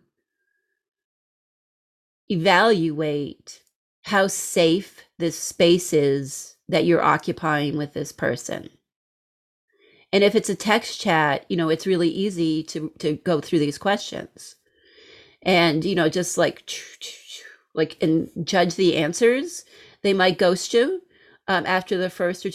[2.28, 3.62] evaluate
[4.05, 8.70] how safe this space is that you're occupying with this person.
[10.12, 13.61] And if it's a text chat, you know, it's really easy to to go through
[13.61, 14.57] these questions.
[15.43, 16.68] And, you know, just like
[17.74, 19.64] like and judge the answers.
[20.03, 21.03] They might ghost you
[21.47, 22.51] um, after the first or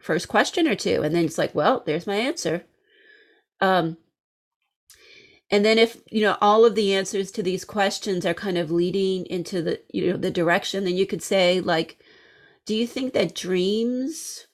[0.00, 2.64] first question or two and then it's like, well, there's my answer.
[3.60, 3.96] Um
[5.50, 8.70] and then if you know all of the answers to these questions are kind of
[8.70, 11.98] leading into the you know the direction then you could say like
[12.66, 14.46] do you think that dreams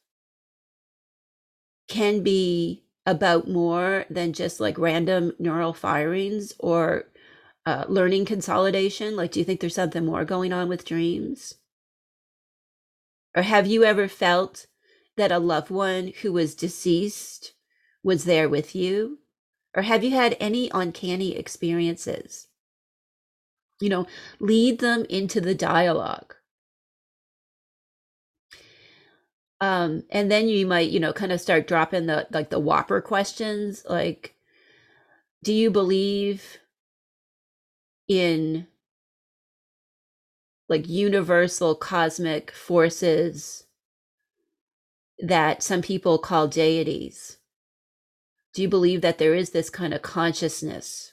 [1.88, 7.04] can be about more than just like random neural firings or
[7.66, 11.54] uh, learning consolidation like do you think there's something more going on with dreams
[13.36, 14.66] or have you ever felt
[15.16, 17.52] that a loved one who was deceased
[18.02, 19.18] was there with you
[19.74, 22.46] or have you had any uncanny experiences?
[23.80, 24.06] You know,
[24.38, 26.34] lead them into the dialogue.
[29.60, 33.00] Um, and then you might, you know, kind of start dropping the like the whopper
[33.00, 34.34] questions like,
[35.42, 36.58] do you believe
[38.08, 38.66] in
[40.68, 43.64] like universal cosmic forces
[45.18, 47.38] that some people call deities?
[48.54, 51.12] do you believe that there is this kind of consciousness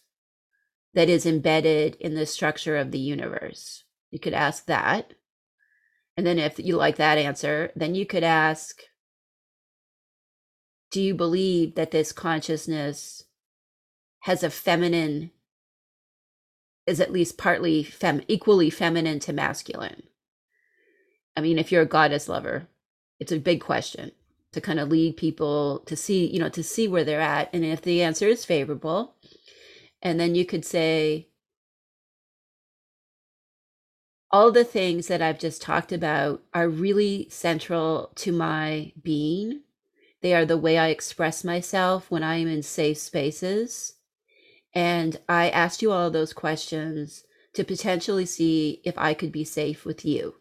[0.94, 3.84] that is embedded in the structure of the universe?
[4.12, 5.14] You could ask that.
[6.16, 8.82] And then if you like that answer, then you could ask
[10.92, 13.24] Do you believe that this consciousness
[14.20, 15.32] has a feminine,
[16.86, 20.04] is at least partly fem, equally feminine to masculine?
[21.36, 22.68] I mean, if you're a goddess lover,
[23.22, 24.12] it's a big question
[24.52, 27.52] to kind of lead people to see, you know, to see where they're at.
[27.54, 29.14] And if the answer is favorable,
[30.02, 31.28] and then you could say,
[34.32, 39.62] all the things that I've just talked about are really central to my being.
[40.22, 43.98] They are the way I express myself when I am in safe spaces.
[44.74, 49.86] And I asked you all those questions to potentially see if I could be safe
[49.86, 50.41] with you.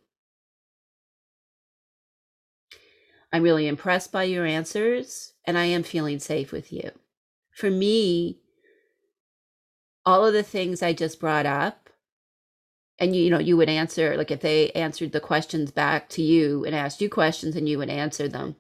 [3.33, 6.91] I'm really impressed by your answers and I am feeling safe with you.
[7.53, 8.41] For me,
[10.07, 11.91] all of the things I just brought up,
[12.99, 16.23] and you, you know, you would answer, like if they answered the questions back to
[16.23, 18.57] you and asked you questions and you would answer them,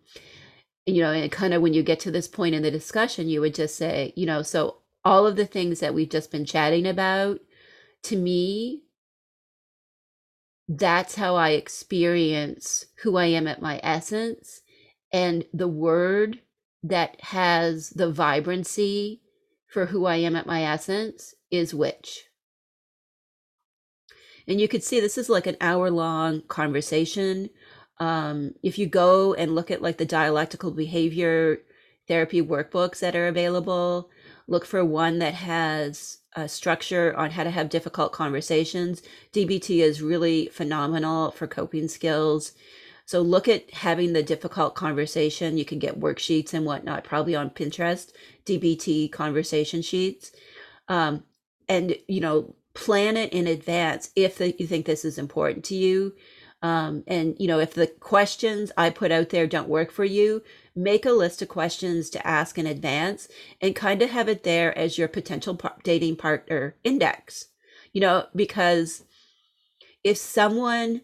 [0.87, 3.29] And, you know, and kind of when you get to this point in the discussion,
[3.29, 6.45] you would just say, you know, so all of the things that we've just been
[6.45, 7.41] chatting about,
[8.05, 8.83] to me,
[10.73, 14.61] that's how I experience who I am at my essence.
[15.12, 16.39] And the word
[16.85, 19.21] that has the vibrancy
[19.66, 22.23] for who I am at my essence is witch.
[24.47, 27.51] And you could see this is like an hour long conversation.
[27.99, 31.62] Um, if you go and look at like the dialectical behavior
[32.07, 34.09] therapy workbooks that are available,
[34.47, 39.03] look for one that has a structure on how to have difficult conversations.
[39.33, 42.53] DBT is really phenomenal for coping skills.
[43.05, 45.59] So look at having the difficult conversation.
[45.59, 48.12] You can get worksheets and whatnot, probably on Pinterest,
[48.47, 50.31] DBT conversation sheets.
[50.87, 51.24] Um,
[51.68, 55.74] and, you know, plan it in advance if the, you think this is important to
[55.74, 56.14] you.
[56.62, 60.43] Um, and, you know, if the questions I put out there don't work for you,
[60.75, 63.29] make a list of questions to ask in advance
[63.61, 67.47] and kind of have it there as your potential dating partner index,
[67.93, 69.05] you know, because
[70.05, 71.03] if someone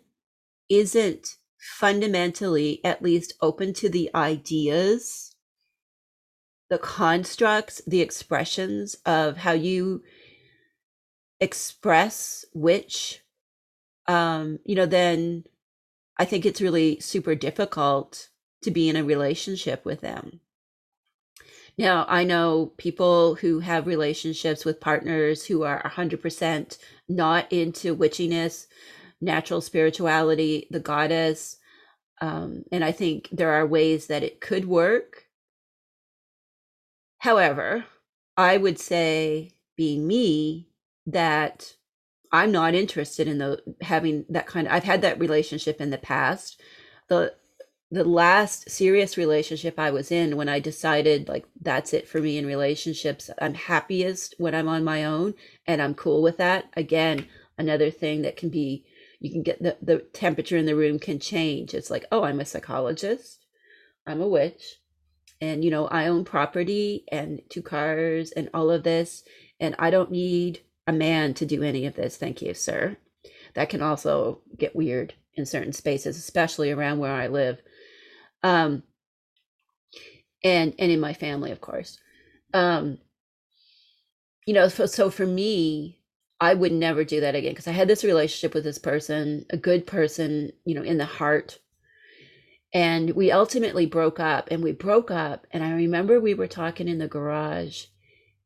[0.69, 5.35] isn't fundamentally at least open to the ideas,
[6.71, 10.03] the constructs, the expressions of how you
[11.41, 13.23] express witch,
[14.09, 15.45] um, you know, then
[16.19, 18.29] I think it's really super difficult
[18.63, 20.41] to be in a relationship with them.
[21.79, 26.79] Now, I know people who have relationships with partners who are 100%
[27.09, 28.67] not into witchiness,
[29.21, 31.59] natural spirituality, the goddess.
[32.21, 35.27] Um, and I think there are ways that it could work.
[37.19, 37.85] However,
[38.37, 40.69] I would say, being me,
[41.07, 41.77] that
[42.33, 45.99] I'm not interested in the having that kind of I've had that relationship in the
[45.99, 46.61] past.
[47.09, 47.35] The
[47.97, 52.37] the last serious relationship I was in when I decided like that's it for me
[52.37, 53.31] in relationships.
[53.41, 55.33] I'm happiest when I'm on my own
[55.67, 56.67] and I'm cool with that.
[56.75, 57.27] Again,
[57.57, 58.85] another thing that can be
[59.19, 61.73] you can get the, the temperature in the room can change.
[61.73, 63.47] It's like, oh, I'm a psychologist,
[64.07, 64.77] I'm a witch,
[65.41, 69.25] and you know, I own property and two cars and all of this,
[69.59, 72.19] and I don't need a man to do any of this.
[72.19, 72.99] Thank you, sir.
[73.55, 77.63] That can also get weird in certain spaces, especially around where I live.
[78.43, 78.83] Um,
[80.45, 81.99] and and in my family, of course.
[82.55, 82.99] Um,
[84.47, 85.99] you know, so, so for me,
[86.41, 89.57] I would never do that again because I had this relationship with this person, a
[89.57, 91.59] good person, you know, in the heart.
[92.73, 95.47] And we ultimately broke up and we broke up.
[95.51, 97.87] And I remember we were talking in the garage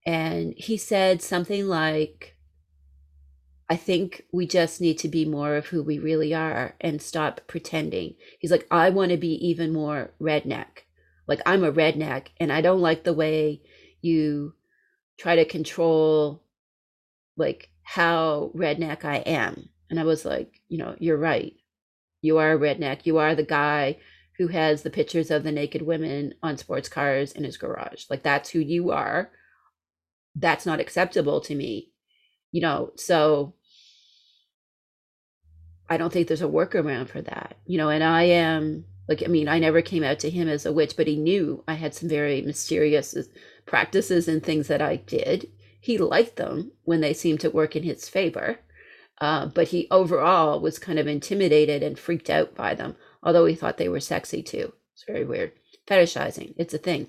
[0.07, 2.36] and he said something like,
[3.71, 7.43] I think we just need to be more of who we really are and stop
[7.47, 8.16] pretending.
[8.41, 10.85] He's like, I want to be even more redneck.
[11.29, 13.62] Like, I'm a redneck and I don't like the way
[14.03, 14.55] you
[15.18, 16.43] try to control,
[17.37, 19.68] like, how redneck I am.
[19.91, 21.55] And I was like, you know, you're right.
[22.23, 23.07] You are a redneck.
[23.07, 23.99] You are the guy
[24.39, 28.05] who has the pictures of the naked women on sports cars in his garage.
[28.11, 29.31] Like, that's who you are
[30.37, 31.91] that's not acceptable to me
[32.53, 33.55] you know so
[35.91, 39.26] i don't think there's a workaround for that you know and i am like i
[39.26, 41.95] mean i never came out to him as a witch but he knew i had
[41.95, 43.14] some very mysterious
[43.66, 45.49] practices and things that i did.
[45.82, 48.59] He liked them when they seemed to work in his favor
[49.20, 53.55] uh, but he overall was kind of intimidated and freaked out by them although he
[53.55, 54.72] thought they were sexy too.
[54.95, 55.53] It's very weird.
[55.86, 57.09] Fetishizing it's a thing.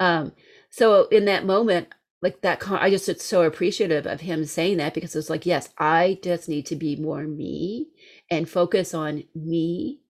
[0.00, 0.32] Um,
[0.70, 1.88] so in that moment
[2.20, 5.68] like that i just it's so appreciative of him saying that because it's like yes
[5.78, 7.88] i just need to be more me
[8.30, 10.00] and focus on me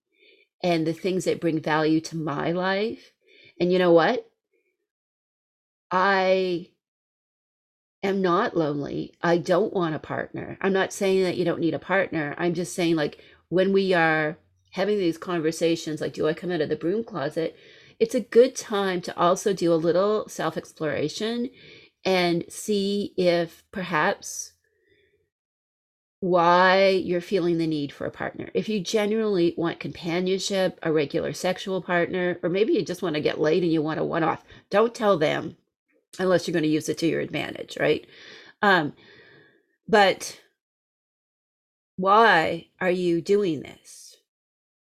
[0.63, 3.13] and the things that bring value to my life.
[3.61, 4.29] And you know what?
[5.91, 6.69] I
[8.03, 9.15] am not lonely.
[9.23, 10.59] I don't want a partner.
[10.61, 12.35] I'm not saying that you don't need a partner.
[12.39, 14.39] I'm just saying like when we are
[14.73, 17.57] having these conversations like do i come out of the broom closet?
[17.99, 21.51] It's a good time to also do a little self exploration
[22.09, 24.55] and see if perhaps
[26.21, 28.49] why you're feeling the need for a partner.
[28.55, 33.21] If you genuinely want companionship, a regular sexual partner, or maybe you just want to
[33.21, 35.59] get laid and you want a one off, don't tell them
[36.19, 38.07] unless you're going to use it to your advantage, right?
[38.63, 38.95] Um,
[39.87, 40.41] but
[41.97, 44.17] why are you doing this?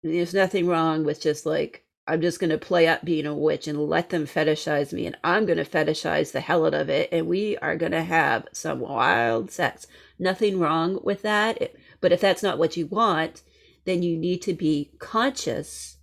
[0.03, 3.67] There's nothing wrong with just like I'm just going to play up being a witch
[3.67, 7.09] and let them fetishize me, and I'm going to fetishize the hell out of it,
[7.11, 9.87] and we are going to have some wild sex.
[10.19, 11.73] Nothing wrong with that.
[12.01, 13.41] But if that's not what you want,
[13.85, 15.97] then you need to be conscious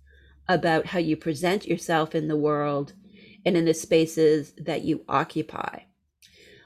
[0.49, 2.93] about how you present yourself in the world
[3.45, 5.79] and in the spaces that you occupy.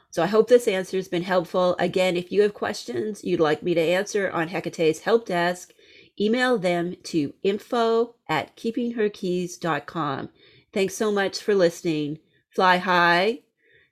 [0.09, 1.75] So I hope this answer has been helpful.
[1.77, 5.73] Again, if you have questions you'd like me to answer on Hekate's help desk,
[6.19, 10.29] email them to info at keepingherkeys.com.
[10.73, 12.19] Thanks so much for listening.
[12.49, 13.41] Fly high,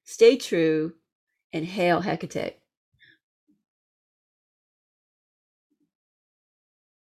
[0.04, 0.94] stay true,
[1.54, 2.56] and hail Hekate.